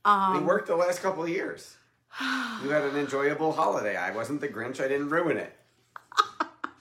Um, 0.04 0.36
it 0.36 0.44
worked 0.44 0.66
the 0.66 0.76
last 0.76 1.02
couple 1.02 1.22
of 1.22 1.28
years. 1.28 1.76
You 2.62 2.70
had 2.70 2.82
an 2.84 2.96
enjoyable 2.96 3.52
holiday. 3.52 3.96
I 3.96 4.10
wasn't 4.10 4.40
the 4.40 4.48
Grinch. 4.48 4.82
I 4.82 4.88
didn't 4.88 5.10
ruin 5.10 5.36
it. 5.36 5.54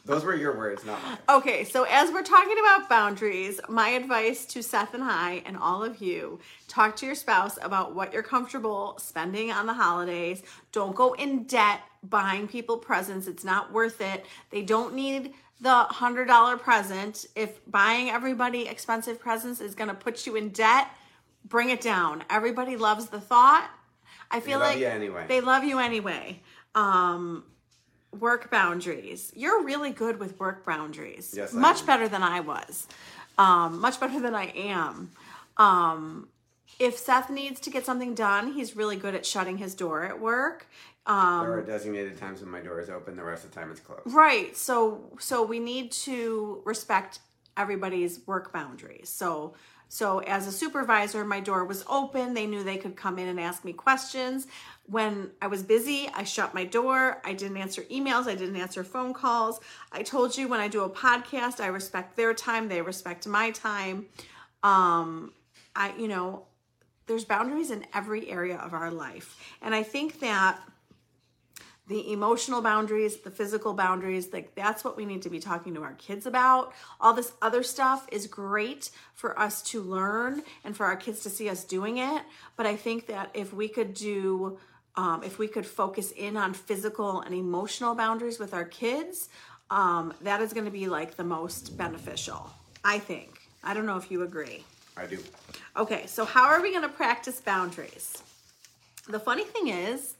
Those 0.07 0.23
were 0.23 0.35
your 0.35 0.57
words, 0.57 0.85
not 0.85 1.03
mine. 1.03 1.17
Okay, 1.27 1.65
so 1.65 1.83
as 1.83 2.09
we're 2.11 2.23
talking 2.23 2.55
about 2.59 2.87
boundaries, 2.87 3.59
my 3.67 3.89
advice 3.89 4.45
to 4.45 4.63
Seth 4.63 4.93
and 4.93 5.03
I 5.03 5.43
and 5.45 5.57
all 5.57 5.83
of 5.83 6.01
you 6.01 6.39
talk 6.69 6.95
to 6.97 7.05
your 7.05 7.13
spouse 7.13 7.59
about 7.61 7.93
what 7.93 8.13
you're 8.13 8.23
comfortable 8.23 8.95
spending 8.99 9.51
on 9.51 9.65
the 9.65 9.73
holidays. 9.73 10.43
Don't 10.71 10.95
go 10.95 11.11
in 11.13 11.43
debt 11.43 11.81
buying 12.03 12.47
people 12.47 12.77
presents, 12.77 13.27
it's 13.27 13.43
not 13.43 13.73
worth 13.73 13.99
it. 13.99 14.25
They 14.49 14.61
don't 14.61 14.93
need 14.93 15.33
the 15.59 15.87
$100 15.91 16.59
present. 16.61 17.25
If 17.35 17.59
buying 17.69 18.09
everybody 18.09 18.65
expensive 18.67 19.19
presents 19.19 19.59
is 19.59 19.75
going 19.75 19.89
to 19.89 19.95
put 19.95 20.25
you 20.25 20.37
in 20.37 20.49
debt, 20.49 20.87
bring 21.47 21.69
it 21.69 21.81
down. 21.81 22.23
Everybody 22.29 22.75
loves 22.75 23.07
the 23.07 23.19
thought. 23.19 23.69
I 24.29 24.39
feel 24.39 24.59
like 24.59 24.79
anyway. 24.79 25.25
they 25.27 25.41
love 25.41 25.63
you 25.63 25.79
anyway. 25.79 26.41
Um, 26.75 27.45
work 28.17 28.51
boundaries. 28.51 29.31
You're 29.35 29.63
really 29.63 29.91
good 29.91 30.19
with 30.19 30.39
work 30.39 30.65
boundaries. 30.65 31.33
Yes, 31.35 31.53
I 31.53 31.57
much 31.59 31.81
am. 31.81 31.85
better 31.85 32.07
than 32.07 32.23
I 32.23 32.41
was. 32.41 32.87
Um, 33.37 33.79
much 33.79 33.99
better 33.99 34.19
than 34.19 34.35
I 34.35 34.47
am. 34.47 35.11
Um, 35.57 36.27
if 36.79 36.97
Seth 36.97 37.29
needs 37.29 37.59
to 37.61 37.69
get 37.69 37.85
something 37.85 38.13
done, 38.13 38.53
he's 38.53 38.75
really 38.75 38.95
good 38.97 39.15
at 39.15 39.25
shutting 39.25 39.57
his 39.57 39.73
door 39.73 40.03
at 40.03 40.19
work. 40.19 40.67
Um, 41.05 41.45
there 41.45 41.57
are 41.57 41.61
designated 41.61 42.17
times 42.17 42.41
when 42.41 42.51
my 42.51 42.59
door 42.59 42.81
is 42.81 42.89
open. 42.89 43.15
The 43.15 43.23
rest 43.23 43.45
of 43.45 43.51
the 43.51 43.59
time 43.59 43.71
it's 43.71 43.79
closed. 43.79 44.01
Right. 44.05 44.55
So 44.57 45.17
so 45.19 45.43
we 45.43 45.59
need 45.59 45.91
to 45.93 46.61
respect 46.65 47.19
everybody's 47.55 48.25
work 48.27 48.51
boundaries. 48.51 49.09
So 49.09 49.53
so 49.89 50.19
as 50.19 50.47
a 50.47 50.51
supervisor, 50.51 51.23
my 51.23 51.39
door 51.39 51.65
was 51.65 51.83
open. 51.87 52.33
They 52.33 52.45
knew 52.45 52.63
they 52.63 52.77
could 52.77 52.95
come 52.95 53.17
in 53.17 53.27
and 53.27 53.39
ask 53.39 53.63
me 53.63 53.73
questions. 53.73 54.47
When 54.85 55.31
I 55.41 55.47
was 55.47 55.63
busy, 55.63 56.09
I 56.13 56.23
shut 56.23 56.53
my 56.53 56.65
door. 56.65 57.21
I 57.23 57.33
didn't 57.33 57.57
answer 57.57 57.83
emails. 57.83 58.27
I 58.27 58.35
didn't 58.35 58.55
answer 58.55 58.83
phone 58.83 59.13
calls. 59.13 59.59
I 59.91 60.03
told 60.03 60.37
you 60.37 60.47
when 60.47 60.59
I 60.59 60.67
do 60.67 60.83
a 60.83 60.89
podcast, 60.89 61.59
I 61.59 61.67
respect 61.67 62.15
their 62.15 62.33
time. 62.33 62.67
They 62.67 62.81
respect 62.81 63.27
my 63.27 63.51
time. 63.51 64.07
Um, 64.63 65.33
I, 65.75 65.93
you 65.97 66.07
know, 66.07 66.45
there's 67.05 67.25
boundaries 67.25 67.71
in 67.71 67.85
every 67.93 68.29
area 68.29 68.57
of 68.57 68.73
our 68.73 68.91
life. 68.91 69.37
And 69.61 69.73
I 69.73 69.83
think 69.83 70.19
that 70.19 70.59
the 71.87 72.11
emotional 72.11 72.61
boundaries, 72.61 73.17
the 73.17 73.31
physical 73.31 73.73
boundaries, 73.73 74.33
like 74.33 74.53
that's 74.55 74.83
what 74.83 74.97
we 74.97 75.05
need 75.05 75.21
to 75.21 75.29
be 75.29 75.39
talking 75.39 75.73
to 75.75 75.83
our 75.83 75.93
kids 75.93 76.25
about. 76.25 76.73
All 76.99 77.13
this 77.13 77.31
other 77.41 77.63
stuff 77.63 78.07
is 78.11 78.27
great 78.27 78.89
for 79.13 79.37
us 79.39 79.61
to 79.63 79.81
learn 79.81 80.43
and 80.65 80.75
for 80.75 80.85
our 80.85 80.97
kids 80.97 81.21
to 81.23 81.29
see 81.29 81.49
us 81.49 81.63
doing 81.63 81.97
it. 81.97 82.23
But 82.57 82.65
I 82.65 82.75
think 82.75 83.07
that 83.07 83.31
if 83.33 83.53
we 83.53 83.69
could 83.69 83.93
do, 83.93 84.59
um, 84.95 85.23
if 85.23 85.39
we 85.39 85.47
could 85.47 85.65
focus 85.65 86.11
in 86.11 86.35
on 86.35 86.53
physical 86.53 87.21
and 87.21 87.33
emotional 87.33 87.95
boundaries 87.95 88.37
with 88.37 88.53
our 88.53 88.65
kids, 88.65 89.29
um, 89.69 90.13
that 90.21 90.41
is 90.41 90.51
going 90.53 90.65
to 90.65 90.71
be 90.71 90.87
like 90.87 91.15
the 91.15 91.23
most 91.23 91.77
beneficial, 91.77 92.49
I 92.83 92.99
think. 92.99 93.39
I 93.63 93.73
don't 93.73 93.85
know 93.85 93.97
if 93.97 94.11
you 94.11 94.23
agree. 94.23 94.63
I 94.97 95.05
do. 95.05 95.19
Okay, 95.77 96.05
so 96.07 96.25
how 96.25 96.45
are 96.45 96.61
we 96.61 96.71
going 96.71 96.83
to 96.83 96.89
practice 96.89 97.39
boundaries? 97.39 98.23
The 99.07 99.19
funny 99.19 99.43
thing 99.43 99.67
is, 99.67 100.15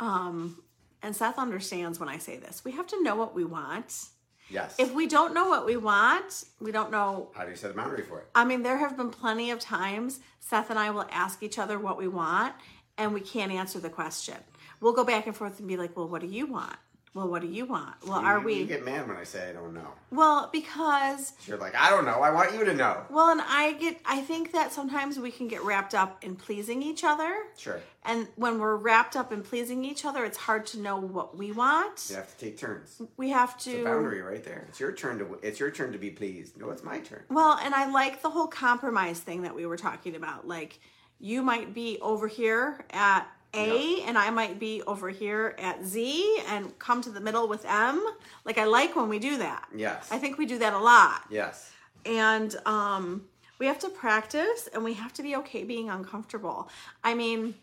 um, 0.00 0.56
and 1.02 1.14
Seth 1.14 1.38
understands 1.38 2.00
when 2.00 2.08
I 2.08 2.18
say 2.18 2.36
this, 2.36 2.64
we 2.64 2.72
have 2.72 2.86
to 2.88 3.02
know 3.02 3.16
what 3.16 3.34
we 3.34 3.44
want. 3.44 4.08
Yes. 4.48 4.76
If 4.78 4.94
we 4.94 5.06
don't 5.06 5.34
know 5.34 5.48
what 5.48 5.66
we 5.66 5.76
want, 5.76 6.44
we 6.60 6.70
don't 6.70 6.90
know. 6.92 7.30
How 7.34 7.44
do 7.44 7.50
you 7.50 7.56
set 7.56 7.72
a 7.72 7.74
boundary 7.74 8.02
for 8.02 8.20
it? 8.20 8.28
I 8.34 8.44
mean, 8.44 8.62
there 8.62 8.78
have 8.78 8.96
been 8.96 9.10
plenty 9.10 9.50
of 9.50 9.58
times 9.58 10.20
Seth 10.40 10.70
and 10.70 10.78
I 10.78 10.90
will 10.90 11.06
ask 11.10 11.42
each 11.42 11.58
other 11.58 11.78
what 11.78 11.98
we 11.98 12.06
want, 12.06 12.54
and 12.96 13.12
we 13.12 13.20
can't 13.20 13.50
answer 13.50 13.80
the 13.80 13.90
question. 13.90 14.36
We'll 14.80 14.92
go 14.92 15.04
back 15.04 15.26
and 15.26 15.34
forth 15.34 15.58
and 15.58 15.66
be 15.66 15.76
like, 15.76 15.96
well, 15.96 16.08
what 16.08 16.20
do 16.20 16.28
you 16.28 16.46
want? 16.46 16.76
Well, 17.16 17.28
what 17.28 17.40
do 17.40 17.48
you 17.48 17.64
want? 17.64 17.94
Well, 18.06 18.18
are 18.18 18.40
we? 18.40 18.56
You 18.56 18.66
get 18.66 18.84
mad 18.84 19.08
when 19.08 19.16
I 19.16 19.24
say 19.24 19.48
I 19.48 19.52
don't 19.54 19.72
know. 19.72 19.88
Well, 20.10 20.50
because 20.52 21.32
You're 21.46 21.56
like, 21.56 21.74
I 21.74 21.88
don't 21.88 22.04
know. 22.04 22.20
I 22.20 22.30
want 22.30 22.52
you 22.52 22.62
to 22.66 22.74
know. 22.74 23.06
Well, 23.08 23.30
and 23.30 23.40
I 23.40 23.72
get, 23.72 23.98
I 24.04 24.20
think 24.20 24.52
that 24.52 24.70
sometimes 24.70 25.18
we 25.18 25.30
can 25.30 25.48
get 25.48 25.64
wrapped 25.64 25.94
up 25.94 26.22
in 26.22 26.36
pleasing 26.36 26.82
each 26.82 27.04
other. 27.04 27.34
Sure. 27.56 27.80
And 28.04 28.28
when 28.36 28.58
we're 28.58 28.76
wrapped 28.76 29.16
up 29.16 29.32
in 29.32 29.42
pleasing 29.42 29.82
each 29.82 30.04
other, 30.04 30.26
it's 30.26 30.36
hard 30.36 30.66
to 30.66 30.78
know 30.78 30.98
what 30.98 31.38
we 31.38 31.52
want. 31.52 32.04
You 32.10 32.16
have 32.16 32.36
to 32.36 32.44
take 32.44 32.58
turns. 32.58 33.00
We 33.16 33.30
have 33.30 33.56
to. 33.60 33.70
It's 33.70 33.80
a 33.80 33.84
boundary 33.84 34.20
right 34.20 34.44
there. 34.44 34.66
It's 34.68 34.78
your 34.78 34.92
turn 34.92 35.18
to. 35.20 35.38
It's 35.42 35.58
your 35.58 35.70
turn 35.70 35.92
to 35.92 35.98
be 35.98 36.10
pleased. 36.10 36.58
No, 36.58 36.68
it's 36.68 36.84
my 36.84 36.98
turn. 36.98 37.22
Well, 37.30 37.58
and 37.62 37.74
I 37.74 37.90
like 37.90 38.20
the 38.20 38.28
whole 38.28 38.46
compromise 38.46 39.20
thing 39.20 39.40
that 39.40 39.54
we 39.54 39.64
were 39.64 39.78
talking 39.78 40.16
about. 40.16 40.46
Like, 40.46 40.80
you 41.18 41.40
might 41.40 41.72
be 41.72 41.98
over 42.02 42.28
here 42.28 42.84
at 42.90 43.26
A, 43.54 44.02
and 44.02 44.18
I 44.18 44.30
might 44.30 44.58
be 44.58 44.82
over 44.82 45.08
here 45.08 45.54
at 45.58 45.84
Z, 45.84 46.40
and 46.48 46.78
come 46.78 47.00
to 47.02 47.10
the 47.10 47.20
middle 47.20 47.48
with 47.48 47.64
M. 47.64 48.04
Like, 48.44 48.58
I 48.58 48.64
like 48.64 48.94
when 48.96 49.08
we 49.08 49.18
do 49.18 49.38
that. 49.38 49.66
Yes. 49.74 50.08
I 50.10 50.18
think 50.18 50.36
we 50.38 50.44
do 50.46 50.58
that 50.58 50.74
a 50.74 50.78
lot. 50.78 51.22
Yes. 51.30 51.70
and 52.04 52.54
um 52.66 53.24
we 53.58 53.66
have 53.66 53.78
to 53.78 53.88
practice 53.88 54.68
and 54.74 54.84
we 54.84 54.92
have 54.94 55.12
to 55.14 55.22
be 55.22 55.34
okay 55.36 55.64
being 55.64 55.88
uncomfortable 55.90 56.68
i 57.02 57.14
mean 57.14 57.54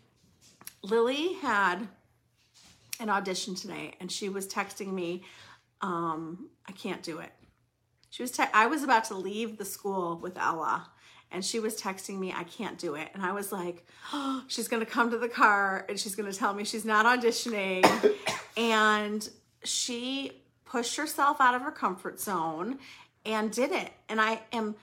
lily 0.82 1.34
had 1.34 1.86
an 3.00 3.08
audition 3.08 3.54
today 3.54 3.94
and 4.00 4.10
she 4.12 4.28
was 4.28 4.46
texting 4.46 4.92
me 4.92 5.22
um 5.80 6.48
i 6.68 6.72
can't 6.72 7.02
do 7.02 7.18
it 7.20 7.30
she 8.10 8.22
was 8.22 8.30
te- 8.32 8.52
i 8.52 8.66
was 8.66 8.82
about 8.82 9.04
to 9.04 9.14
leave 9.14 9.56
the 9.56 9.64
school 9.64 10.18
with 10.18 10.36
ella 10.36 10.90
and 11.34 11.44
she 11.44 11.58
was 11.58 11.78
texting 11.78 12.18
me 12.18 12.32
i 12.32 12.44
can't 12.44 12.78
do 12.78 12.94
it. 12.94 13.08
And 13.14 13.22
i 13.22 13.32
was 13.32 13.52
like 13.52 13.86
oh, 14.12 14.44
she's 14.48 14.68
gonna 14.68 14.86
come 14.86 15.10
to 15.10 15.18
the 15.18 15.28
car 15.28 15.84
and 15.88 15.98
she's 15.98 16.14
gonna 16.14 16.32
tell 16.32 16.54
me 16.54 16.64
she's 16.64 16.84
not 16.84 17.04
auditioning. 17.04 17.84
And 18.56 19.28
she 19.64 20.32
pushed 20.64 20.96
herself 20.96 21.40
out 21.40 21.54
of 21.54 21.62
her 21.62 21.72
comfort 21.72 22.20
zone 22.20 22.78
and 23.26 23.50
did 23.50 23.72
it. 23.72 23.90
And 24.08 24.20
i 24.20 24.40
am 24.52 24.76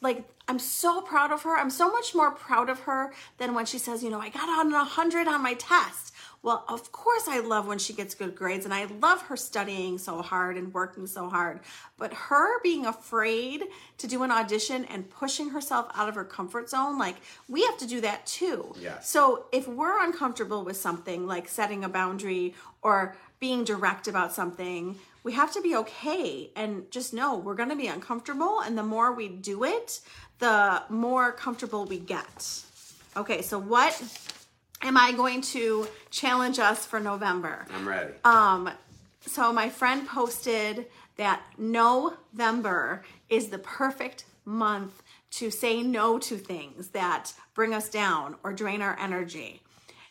like 0.00 0.24
i'm 0.48 0.58
so 0.58 1.00
proud 1.00 1.32
of 1.32 1.42
her. 1.42 1.56
I'm 1.56 1.70
so 1.70 1.90
much 1.90 2.14
more 2.14 2.30
proud 2.30 2.68
of 2.68 2.80
her 2.80 3.12
than 3.38 3.54
when 3.54 3.66
she 3.66 3.78
says 3.78 4.02
you 4.02 4.10
know 4.10 4.20
i 4.20 4.28
got 4.28 4.48
on 4.48 4.72
a 4.72 4.76
100 4.76 5.28
on 5.28 5.42
my 5.42 5.54
test 5.54 6.13
well 6.44 6.64
of 6.68 6.92
course 6.92 7.26
i 7.26 7.40
love 7.40 7.66
when 7.66 7.78
she 7.78 7.92
gets 7.92 8.14
good 8.14 8.36
grades 8.36 8.64
and 8.64 8.72
i 8.72 8.84
love 9.00 9.20
her 9.22 9.36
studying 9.36 9.98
so 9.98 10.22
hard 10.22 10.56
and 10.56 10.72
working 10.72 11.06
so 11.06 11.28
hard 11.28 11.58
but 11.98 12.12
her 12.14 12.62
being 12.62 12.86
afraid 12.86 13.64
to 13.98 14.06
do 14.06 14.22
an 14.22 14.30
audition 14.30 14.84
and 14.84 15.10
pushing 15.10 15.50
herself 15.50 15.90
out 15.96 16.08
of 16.08 16.14
her 16.14 16.24
comfort 16.24 16.70
zone 16.70 16.96
like 16.98 17.16
we 17.48 17.64
have 17.64 17.76
to 17.76 17.86
do 17.86 18.00
that 18.00 18.24
too 18.26 18.72
Yes. 18.80 19.10
so 19.10 19.46
if 19.50 19.66
we're 19.66 20.04
uncomfortable 20.04 20.64
with 20.64 20.76
something 20.76 21.26
like 21.26 21.48
setting 21.48 21.82
a 21.82 21.88
boundary 21.88 22.54
or 22.82 23.16
being 23.40 23.64
direct 23.64 24.08
about 24.08 24.32
something, 24.32 24.96
we 25.22 25.32
have 25.32 25.52
to 25.52 25.60
be 25.60 25.76
okay 25.76 26.50
and 26.56 26.90
just 26.90 27.12
know 27.12 27.36
we're 27.36 27.54
going 27.54 27.68
to 27.68 27.76
be 27.76 27.88
uncomfortable. 27.88 28.60
And 28.60 28.78
the 28.78 28.82
more 28.82 29.12
we 29.12 29.28
do 29.28 29.64
it, 29.64 30.00
the 30.38 30.82
more 30.88 31.30
comfortable 31.32 31.84
we 31.84 31.98
get. 31.98 32.62
Okay, 33.16 33.42
so 33.42 33.58
what 33.58 33.92
am 34.84 34.96
I 34.96 35.12
going 35.12 35.40
to 35.40 35.88
challenge 36.10 36.58
us 36.58 36.86
for 36.86 37.00
November? 37.00 37.66
I'm 37.74 37.88
ready. 37.88 38.12
Um, 38.24 38.70
so 39.22 39.52
my 39.52 39.70
friend 39.70 40.06
posted 40.06 40.86
that 41.16 41.42
November 41.58 43.02
is 43.30 43.48
the 43.48 43.58
perfect 43.58 44.26
month 44.44 45.02
to 45.30 45.50
say 45.50 45.82
no 45.82 46.18
to 46.18 46.36
things 46.36 46.88
that 46.88 47.32
bring 47.54 47.72
us 47.72 47.88
down 47.88 48.36
or 48.44 48.52
drain 48.52 48.82
our 48.82 48.96
energy. 49.00 49.62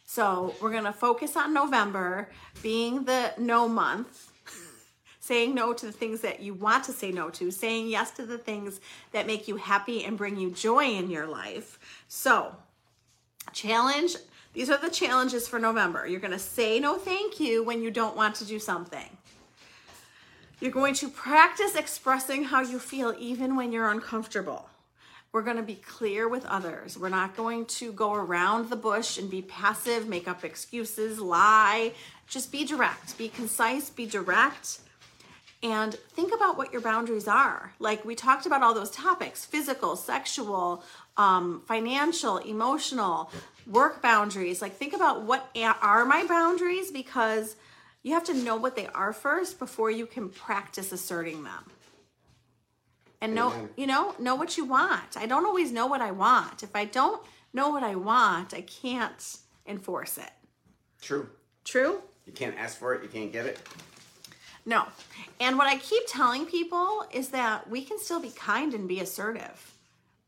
So 0.05 0.55
we're 0.59 0.71
gonna 0.71 0.91
focus 0.91 1.37
on 1.37 1.53
November 1.53 2.29
being 2.61 3.05
the 3.05 3.33
no 3.37 3.69
month, 3.69 4.31
saying 5.19 5.53
no 5.53 5.71
to 5.73 5.85
the 5.85 5.91
things 5.91 6.21
that 6.21 6.41
you 6.41 6.53
want 6.53 6.83
to 6.85 6.91
say 6.91 7.11
no 7.11 7.29
to, 7.31 7.51
saying 7.51 7.87
yes 7.87 8.11
to 8.11 8.25
the 8.25 8.37
things 8.37 8.81
that 9.11 9.27
make 9.27 9.47
you 9.47 9.55
happy 9.55 10.03
and 10.03 10.17
bring 10.17 10.37
you 10.37 10.49
joy 10.49 10.85
in 10.85 11.09
your 11.09 11.27
life. 11.27 11.79
So 12.07 12.55
challenge 13.53 14.15
these 14.53 14.69
are 14.69 14.77
the 14.77 14.89
challenges 14.89 15.47
for 15.47 15.59
November. 15.59 16.07
You're 16.07 16.19
going 16.19 16.31
to 16.31 16.39
say 16.39 16.79
no 16.79 16.97
thank 16.97 17.39
you 17.39 17.63
when 17.63 17.81
you 17.81 17.91
don't 17.91 18.15
want 18.15 18.35
to 18.35 18.45
do 18.45 18.59
something. 18.59 19.17
You're 20.59 20.71
going 20.71 20.93
to 20.95 21.09
practice 21.09 21.75
expressing 21.75 22.45
how 22.45 22.61
you 22.61 22.79
feel 22.79 23.13
even 23.19 23.55
when 23.55 23.71
you're 23.71 23.89
uncomfortable. 23.89 24.69
We're 25.31 25.41
going 25.41 25.57
to 25.57 25.63
be 25.63 25.75
clear 25.75 26.29
with 26.29 26.45
others. 26.45 26.97
We're 26.97 27.09
not 27.09 27.35
going 27.35 27.65
to 27.65 27.91
go 27.91 28.13
around 28.13 28.69
the 28.69 28.75
bush 28.75 29.17
and 29.17 29.29
be 29.29 29.41
passive, 29.41 30.07
make 30.07 30.27
up 30.27 30.45
excuses, 30.45 31.19
lie. 31.19 31.93
Just 32.27 32.51
be 32.51 32.63
direct, 32.63 33.17
be 33.17 33.29
concise, 33.29 33.89
be 33.89 34.05
direct 34.05 34.79
and 35.63 35.93
think 35.93 36.35
about 36.35 36.57
what 36.57 36.73
your 36.73 36.81
boundaries 36.81 37.27
are. 37.27 37.73
Like 37.79 38.03
we 38.03 38.15
talked 38.15 38.45
about 38.45 38.61
all 38.61 38.73
those 38.73 38.91
topics 38.91 39.45
physical, 39.45 39.95
sexual, 39.95 40.83
um, 41.15 41.61
financial, 41.65 42.37
emotional, 42.37 43.31
work 43.67 44.01
boundaries. 44.01 44.61
Like 44.61 44.75
think 44.75 44.93
about 44.93 45.23
what 45.23 45.49
are 45.55 46.05
my 46.05 46.25
boundaries 46.25 46.91
because 46.91 47.55
you 48.01 48.13
have 48.13 48.23
to 48.25 48.33
know 48.33 48.55
what 48.55 48.75
they 48.75 48.87
are 48.87 49.13
first 49.13 49.59
before 49.59 49.89
you 49.89 50.05
can 50.05 50.29
practice 50.29 50.91
asserting 50.91 51.43
them. 51.43 51.65
And 53.21 53.33
know, 53.33 53.53
Amen. 53.53 53.69
you 53.77 53.87
know, 53.87 54.13
know 54.19 54.35
what 54.35 54.57
you 54.57 54.65
want. 54.65 55.15
I 55.15 55.25
don't 55.25 55.45
always 55.45 55.71
know 55.71 55.87
what 55.87 56.01
I 56.01 56.11
want. 56.11 56.61
If 56.61 56.75
I 56.75 56.83
don't 56.83 57.25
know 57.53 57.69
what 57.69 57.81
I 57.81 57.95
want, 57.95 58.53
I 58.53 58.61
can't 58.61 59.37
enforce 59.65 60.17
it. 60.17 60.31
True. 61.01 61.29
True? 61.63 62.01
You 62.25 62.33
can't 62.33 62.57
ask 62.57 62.77
for 62.77 62.93
it. 62.93 63.01
You 63.01 63.07
can't 63.07 63.31
get 63.31 63.45
it. 63.45 63.59
No. 64.65 64.85
And 65.39 65.57
what 65.57 65.67
I 65.67 65.77
keep 65.77 66.03
telling 66.07 66.45
people 66.45 67.05
is 67.11 67.29
that 67.29 67.69
we 67.69 67.83
can 67.83 67.99
still 67.99 68.19
be 68.19 68.29
kind 68.31 68.73
and 68.73 68.87
be 68.87 68.99
assertive, 68.99 69.72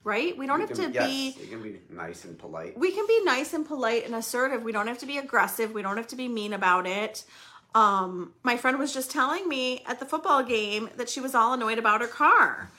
right? 0.06 0.38
We 0.38 0.46
don't 0.48 0.62
You 0.62 0.68
have 0.68 0.78
can- 0.78 0.94
to 0.94 0.94
yes, 0.94 1.08
be, 1.10 1.36
You 1.42 1.48
can 1.48 1.62
be 1.64 1.82
nice 1.90 2.24
and 2.24 2.38
polite. 2.40 2.78
we 2.78 2.92
can 2.92 3.06
be 3.08 3.22
nice 3.26 3.54
and 3.54 3.66
polite 3.66 4.06
and 4.06 4.16
assertive. 4.16 4.64
We 4.64 4.72
don't 4.72 4.88
have 4.88 5.00
to 5.00 5.06
be 5.06 5.18
aggressive. 5.18 5.74
We 5.74 5.82
don't 5.82 5.98
have 5.98 6.08
to 6.08 6.16
be 6.16 6.30
mean 6.30 6.54
about 6.54 6.88
it. 6.88 7.26
Um, 7.74 8.34
my 8.44 8.56
friend 8.56 8.80
was 8.80 8.94
just 8.94 9.12
telling 9.12 9.50
me 9.50 9.84
at 9.86 10.00
the 10.00 10.06
football 10.06 10.44
game 10.44 10.90
that 10.96 11.10
she 11.10 11.20
was 11.20 11.36
all 11.36 11.54
annoyed 11.54 11.78
about 11.80 12.00
her 12.00 12.08
car 12.08 12.70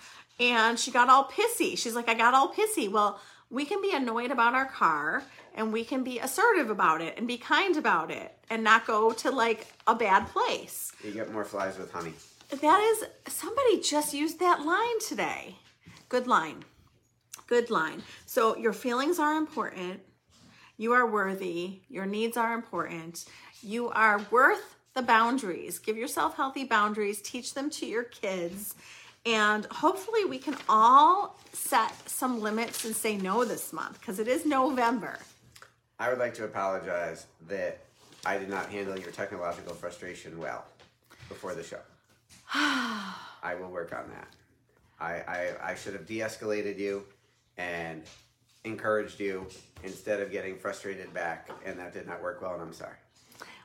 and 0.40 0.78
she 0.78 0.90
got 0.90 1.10
all 1.10 1.24
pissy. 1.24 1.76
She's 1.76 1.94
like, 1.94 2.08
I 2.08 2.14
got 2.14 2.32
all 2.32 2.50
pissy. 2.54 2.90
Well, 2.90 3.20
we 3.50 3.64
can 3.66 3.82
be 3.82 3.92
annoyed 3.92 4.30
about 4.30 4.54
our 4.54 4.64
car 4.66 5.22
and 5.54 5.72
we 5.72 5.84
can 5.84 6.02
be 6.04 6.18
assertive 6.18 6.70
about 6.70 7.00
it 7.02 7.18
and 7.18 7.26
be 7.26 7.36
kind 7.38 7.76
about 7.76 8.10
it 8.10 8.38
and 8.48 8.62
not 8.64 8.86
go 8.86 9.10
to 9.12 9.30
like 9.30 9.66
a 9.86 9.94
bad 9.94 10.28
place. 10.28 10.92
You 11.04 11.10
get 11.10 11.30
more 11.32 11.44
flies 11.44 11.76
with 11.76 11.90
honey. 11.92 12.14
That 12.62 12.80
is, 12.80 13.04
somebody 13.34 13.80
just 13.80 14.14
used 14.14 14.38
that 14.38 14.60
line 14.64 15.00
today. 15.00 15.56
Good 16.08 16.26
line. 16.26 16.64
Good 17.46 17.70
line. 17.70 18.02
So, 18.26 18.56
your 18.56 18.72
feelings 18.72 19.18
are 19.18 19.36
important. 19.36 20.00
You 20.76 20.92
are 20.92 21.06
worthy. 21.06 21.80
Your 21.88 22.06
needs 22.06 22.36
are 22.36 22.54
important. 22.54 23.24
You 23.62 23.88
are 23.90 24.20
worth 24.30 24.76
the 24.94 25.02
boundaries. 25.02 25.78
Give 25.78 25.96
yourself 25.96 26.36
healthy 26.36 26.64
boundaries. 26.64 27.22
Teach 27.22 27.54
them 27.54 27.70
to 27.70 27.86
your 27.86 28.02
kids. 28.02 28.74
And 29.24 29.64
hopefully, 29.66 30.24
we 30.24 30.38
can 30.38 30.56
all 30.68 31.38
set 31.52 31.92
some 32.08 32.40
limits 32.40 32.84
and 32.84 32.94
say 32.94 33.16
no 33.16 33.44
this 33.44 33.72
month 33.72 34.00
because 34.00 34.18
it 34.18 34.28
is 34.28 34.44
November. 34.44 35.18
I 35.98 36.10
would 36.10 36.18
like 36.18 36.34
to 36.34 36.44
apologize 36.44 37.26
that 37.48 37.78
I 38.24 38.38
did 38.38 38.48
not 38.48 38.70
handle 38.70 38.98
your 38.98 39.12
technological 39.12 39.74
frustration 39.74 40.38
well 40.38 40.64
before 41.28 41.54
the 41.54 41.62
show. 41.62 41.78
I 42.54 43.54
will 43.60 43.70
work 43.70 43.92
on 43.92 44.08
that. 44.10 44.28
I, 44.98 45.12
I, 45.30 45.72
I 45.72 45.74
should 45.74 45.92
have 45.92 46.06
de 46.06 46.18
escalated 46.18 46.78
you 46.78 47.04
and 47.58 48.02
encouraged 48.64 49.20
you 49.20 49.46
instead 49.82 50.20
of 50.20 50.30
getting 50.30 50.58
frustrated 50.58 51.12
back, 51.14 51.48
and 51.64 51.78
that 51.78 51.92
did 51.92 52.06
not 52.06 52.22
work 52.22 52.42
well, 52.42 52.54
and 52.54 52.62
I'm 52.62 52.72
sorry. 52.72 52.96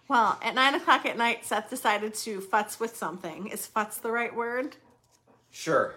Well, 0.08 0.38
at 0.43 0.56
nine 0.56 0.75
o'clock 0.75 1.06
at 1.06 1.17
night, 1.17 1.45
Seth 1.45 1.69
decided 1.69 2.13
to 2.15 2.41
futz 2.41 2.80
with 2.80 2.95
something. 2.97 3.47
Is 3.47 3.67
futz 3.73 4.01
the 4.01 4.12
right 4.12 4.36
word? 4.36 4.75
Sure. 5.51 5.93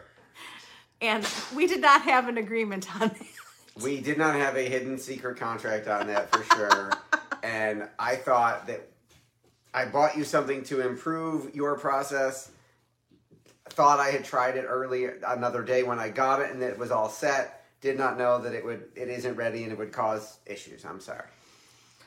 And 1.00 1.28
we 1.54 1.66
did 1.66 1.80
not 1.80 2.02
have 2.02 2.28
an 2.28 2.38
agreement 2.38 2.94
on 3.00 3.10
it. 3.10 3.82
We 3.82 4.00
did 4.00 4.16
not 4.16 4.36
have 4.36 4.56
a 4.56 4.62
hidden 4.62 4.98
secret 4.98 5.36
contract 5.36 5.88
on 5.88 6.06
that 6.06 6.30
for 6.30 6.44
sure. 6.54 6.92
and 7.42 7.88
I 7.98 8.14
thought 8.16 8.68
that 8.68 8.88
I 9.74 9.86
bought 9.86 10.16
you 10.16 10.22
something 10.22 10.62
to 10.64 10.86
improve 10.86 11.54
your 11.54 11.76
process. 11.76 12.52
Thought 13.70 13.98
I 13.98 14.10
had 14.10 14.24
tried 14.24 14.56
it 14.56 14.66
early 14.68 15.08
another 15.26 15.62
day 15.62 15.82
when 15.82 15.98
I 15.98 16.08
got 16.08 16.40
it 16.40 16.52
and 16.52 16.62
it 16.62 16.78
was 16.78 16.92
all 16.92 17.08
set. 17.08 17.63
Did 17.84 17.98
not 17.98 18.16
know 18.16 18.38
that 18.38 18.54
it 18.54 18.64
would 18.64 18.84
it 18.96 19.10
isn't 19.10 19.36
ready 19.36 19.62
and 19.62 19.70
it 19.70 19.76
would 19.76 19.92
cause 19.92 20.38
issues. 20.46 20.86
I'm 20.86 21.00
sorry. 21.00 21.28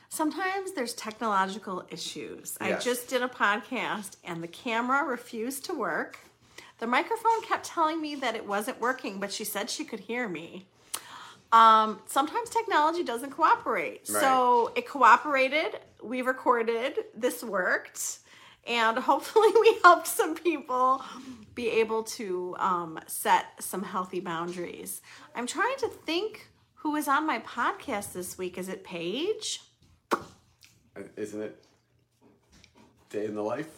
Sometimes 0.08 0.72
there's 0.72 0.92
technological 0.92 1.84
issues. 1.88 2.58
I 2.60 2.72
just 2.72 3.06
did 3.06 3.22
a 3.22 3.28
podcast 3.28 4.16
and 4.24 4.42
the 4.42 4.48
camera 4.48 5.04
refused 5.04 5.64
to 5.66 5.74
work. 5.74 6.18
The 6.80 6.88
microphone 6.88 7.42
kept 7.42 7.64
telling 7.64 8.02
me 8.02 8.16
that 8.16 8.34
it 8.34 8.44
wasn't 8.44 8.80
working, 8.80 9.20
but 9.20 9.32
she 9.32 9.44
said 9.44 9.70
she 9.70 9.84
could 9.84 10.00
hear 10.00 10.28
me. 10.28 10.66
Um, 11.52 12.00
sometimes 12.06 12.50
technology 12.50 13.04
doesn't 13.04 13.30
cooperate. 13.30 14.04
So 14.08 14.72
it 14.74 14.84
cooperated. 14.88 15.78
We 16.02 16.22
recorded. 16.22 17.04
This 17.14 17.44
worked. 17.44 18.18
And 18.68 18.98
hopefully, 18.98 19.48
we 19.60 19.78
helped 19.82 20.06
some 20.06 20.34
people 20.34 21.02
be 21.54 21.68
able 21.70 22.04
to 22.04 22.54
um, 22.58 23.00
set 23.06 23.46
some 23.60 23.82
healthy 23.82 24.20
boundaries. 24.20 25.00
I'm 25.34 25.46
trying 25.46 25.76
to 25.78 25.88
think 25.88 26.48
who 26.74 26.92
was 26.92 27.08
on 27.08 27.26
my 27.26 27.40
podcast 27.40 28.12
this 28.12 28.38
week. 28.38 28.58
Is 28.58 28.68
it 28.68 28.84
Paige? 28.84 29.60
Isn't 31.16 31.42
it 31.42 31.64
day 33.10 33.24
in 33.24 33.34
the 33.34 33.42
life? 33.42 33.68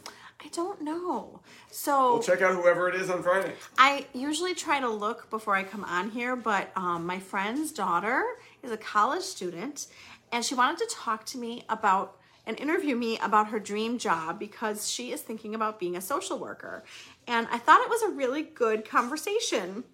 I 0.43 0.49
don't 0.49 0.81
know. 0.81 1.41
So 1.71 2.15
we'll 2.15 2.23
check 2.23 2.41
out 2.41 2.55
whoever 2.55 2.89
it 2.89 2.95
is 2.95 3.11
on 3.11 3.23
Friday. 3.23 3.53
I 3.77 4.07
usually 4.15 4.55
try 4.55 4.81
to 4.81 4.89
look 4.89 5.29
before 5.29 5.55
I 5.55 5.63
come 5.63 5.85
on 5.85 6.11
here, 6.11 6.35
but 6.35 6.71
um, 6.77 7.05
my 7.05 7.19
friend's 7.19 7.73
daughter 7.73 8.25
is 8.63 8.71
a 8.71 8.77
college 8.77 9.23
student 9.23 9.87
and 10.33 10.45
she 10.45 10.55
wanted 10.55 10.79
to 10.79 10.95
talk 10.95 11.27
to 11.27 11.39
me 11.39 11.65
about 11.69 12.20
and 12.47 12.59
interview 12.59 12.97
me 12.97 13.19
about 13.19 13.49
her 13.49 13.59
dream 13.59 13.99
job 13.99 14.39
because 14.39 14.91
she 14.91 15.13
is 15.13 15.21
thinking 15.23 15.55
about 15.55 15.79
being 15.79 15.97
a 15.97 16.01
social 16.01 16.39
worker. 16.39 16.85
And 17.27 17.47
I 17.51 17.59
thought 17.59 17.83
it 17.83 17.91
was 17.91 18.03
a 18.03 18.11
really 18.11 18.43
good 18.43 18.85
conversation. 18.85 19.85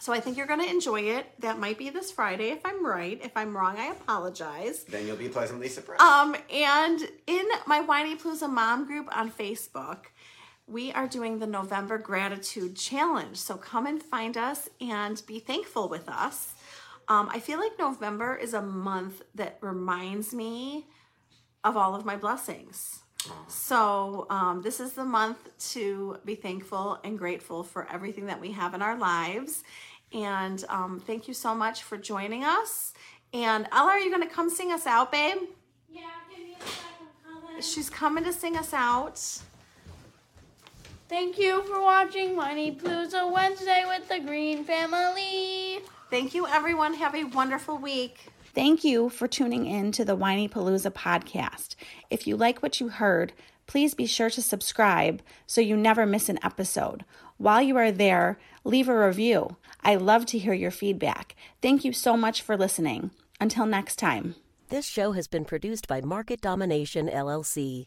So 0.00 0.12
I 0.12 0.20
think 0.20 0.36
you're 0.36 0.46
going 0.46 0.60
to 0.60 0.70
enjoy 0.70 1.00
it. 1.02 1.26
That 1.40 1.58
might 1.58 1.76
be 1.76 1.90
this 1.90 2.12
Friday 2.12 2.50
if 2.50 2.64
I'm 2.64 2.86
right. 2.86 3.20
If 3.22 3.36
I'm 3.36 3.56
wrong, 3.56 3.76
I 3.78 3.86
apologize. 3.86 4.84
Then 4.84 5.06
you'll 5.06 5.16
be 5.16 5.28
pleasantly 5.28 5.68
surprised. 5.68 6.00
Um, 6.00 6.36
and 6.52 7.00
in 7.26 7.48
my 7.66 7.82
Whinypaluza 7.82 8.48
mom 8.48 8.86
group 8.86 9.08
on 9.16 9.30
Facebook, 9.30 10.06
we 10.68 10.92
are 10.92 11.08
doing 11.08 11.38
the 11.38 11.46
November 11.46 11.98
Gratitude 11.98 12.76
Challenge. 12.76 13.36
So 13.36 13.56
come 13.56 13.86
and 13.86 14.02
find 14.02 14.36
us 14.36 14.68
and 14.80 15.20
be 15.26 15.40
thankful 15.40 15.88
with 15.88 16.08
us. 16.08 16.54
Um, 17.08 17.30
I 17.32 17.40
feel 17.40 17.58
like 17.58 17.78
November 17.78 18.36
is 18.36 18.52
a 18.52 18.62
month 18.62 19.22
that 19.34 19.58
reminds 19.62 20.34
me 20.34 20.86
of 21.64 21.76
all 21.76 21.94
of 21.94 22.04
my 22.04 22.16
blessings. 22.16 23.00
So, 23.48 24.26
um, 24.30 24.62
this 24.62 24.80
is 24.80 24.92
the 24.92 25.04
month 25.04 25.38
to 25.72 26.18
be 26.24 26.34
thankful 26.34 26.98
and 27.04 27.18
grateful 27.18 27.62
for 27.62 27.86
everything 27.92 28.26
that 28.26 28.40
we 28.40 28.52
have 28.52 28.74
in 28.74 28.82
our 28.82 28.96
lives. 28.96 29.64
And 30.12 30.64
um, 30.68 31.00
thank 31.00 31.28
you 31.28 31.34
so 31.34 31.54
much 31.54 31.82
for 31.82 31.98
joining 31.98 32.44
us. 32.44 32.94
And 33.32 33.66
Ella, 33.72 33.90
are 33.90 33.98
you 33.98 34.10
going 34.10 34.26
to 34.26 34.34
come 34.34 34.48
sing 34.48 34.72
us 34.72 34.86
out, 34.86 35.12
babe? 35.12 35.38
Yeah, 35.90 36.02
give 36.30 36.38
me 36.38 36.54
a 36.54 36.62
second 36.62 37.08
comment. 37.26 37.64
She's 37.64 37.90
coming 37.90 38.24
to 38.24 38.32
sing 38.32 38.56
us 38.56 38.72
out. 38.72 39.20
Thank 41.08 41.38
you 41.38 41.62
for 41.64 41.80
watching 41.80 42.36
Whinypaluza 42.36 43.30
Wednesday 43.32 43.84
with 43.86 44.08
the 44.08 44.20
Greene 44.20 44.64
Family. 44.64 45.80
Thank 46.10 46.34
you, 46.34 46.46
everyone. 46.46 46.94
Have 46.94 47.14
a 47.14 47.24
wonderful 47.24 47.78
week. 47.78 48.28
Thank 48.58 48.82
you 48.82 49.08
for 49.08 49.28
tuning 49.28 49.66
in 49.66 49.92
to 49.92 50.04
the 50.04 50.16
Whinypaluza 50.16 50.90
podcast. 50.90 51.76
If 52.10 52.26
you 52.26 52.36
like 52.36 52.58
what 52.58 52.80
you 52.80 52.88
heard, 52.88 53.32
please 53.68 53.94
be 53.94 54.04
sure 54.04 54.30
to 54.30 54.42
subscribe 54.42 55.22
so 55.46 55.60
you 55.60 55.76
never 55.76 56.04
miss 56.04 56.28
an 56.28 56.40
episode. 56.42 57.04
While 57.36 57.62
you 57.62 57.76
are 57.76 57.92
there, 57.92 58.36
leave 58.64 58.88
a 58.88 59.06
review. 59.06 59.58
I 59.84 59.94
love 59.94 60.26
to 60.26 60.38
hear 60.38 60.54
your 60.54 60.72
feedback. 60.72 61.36
Thank 61.62 61.84
you 61.84 61.92
so 61.92 62.16
much 62.16 62.42
for 62.42 62.56
listening. 62.56 63.12
Until 63.40 63.64
next 63.64 63.94
time. 63.94 64.34
This 64.70 64.86
show 64.86 65.12
has 65.12 65.28
been 65.28 65.44
produced 65.44 65.86
by 65.86 66.00
Market 66.00 66.40
Domination 66.40 67.06
LLC. 67.06 67.86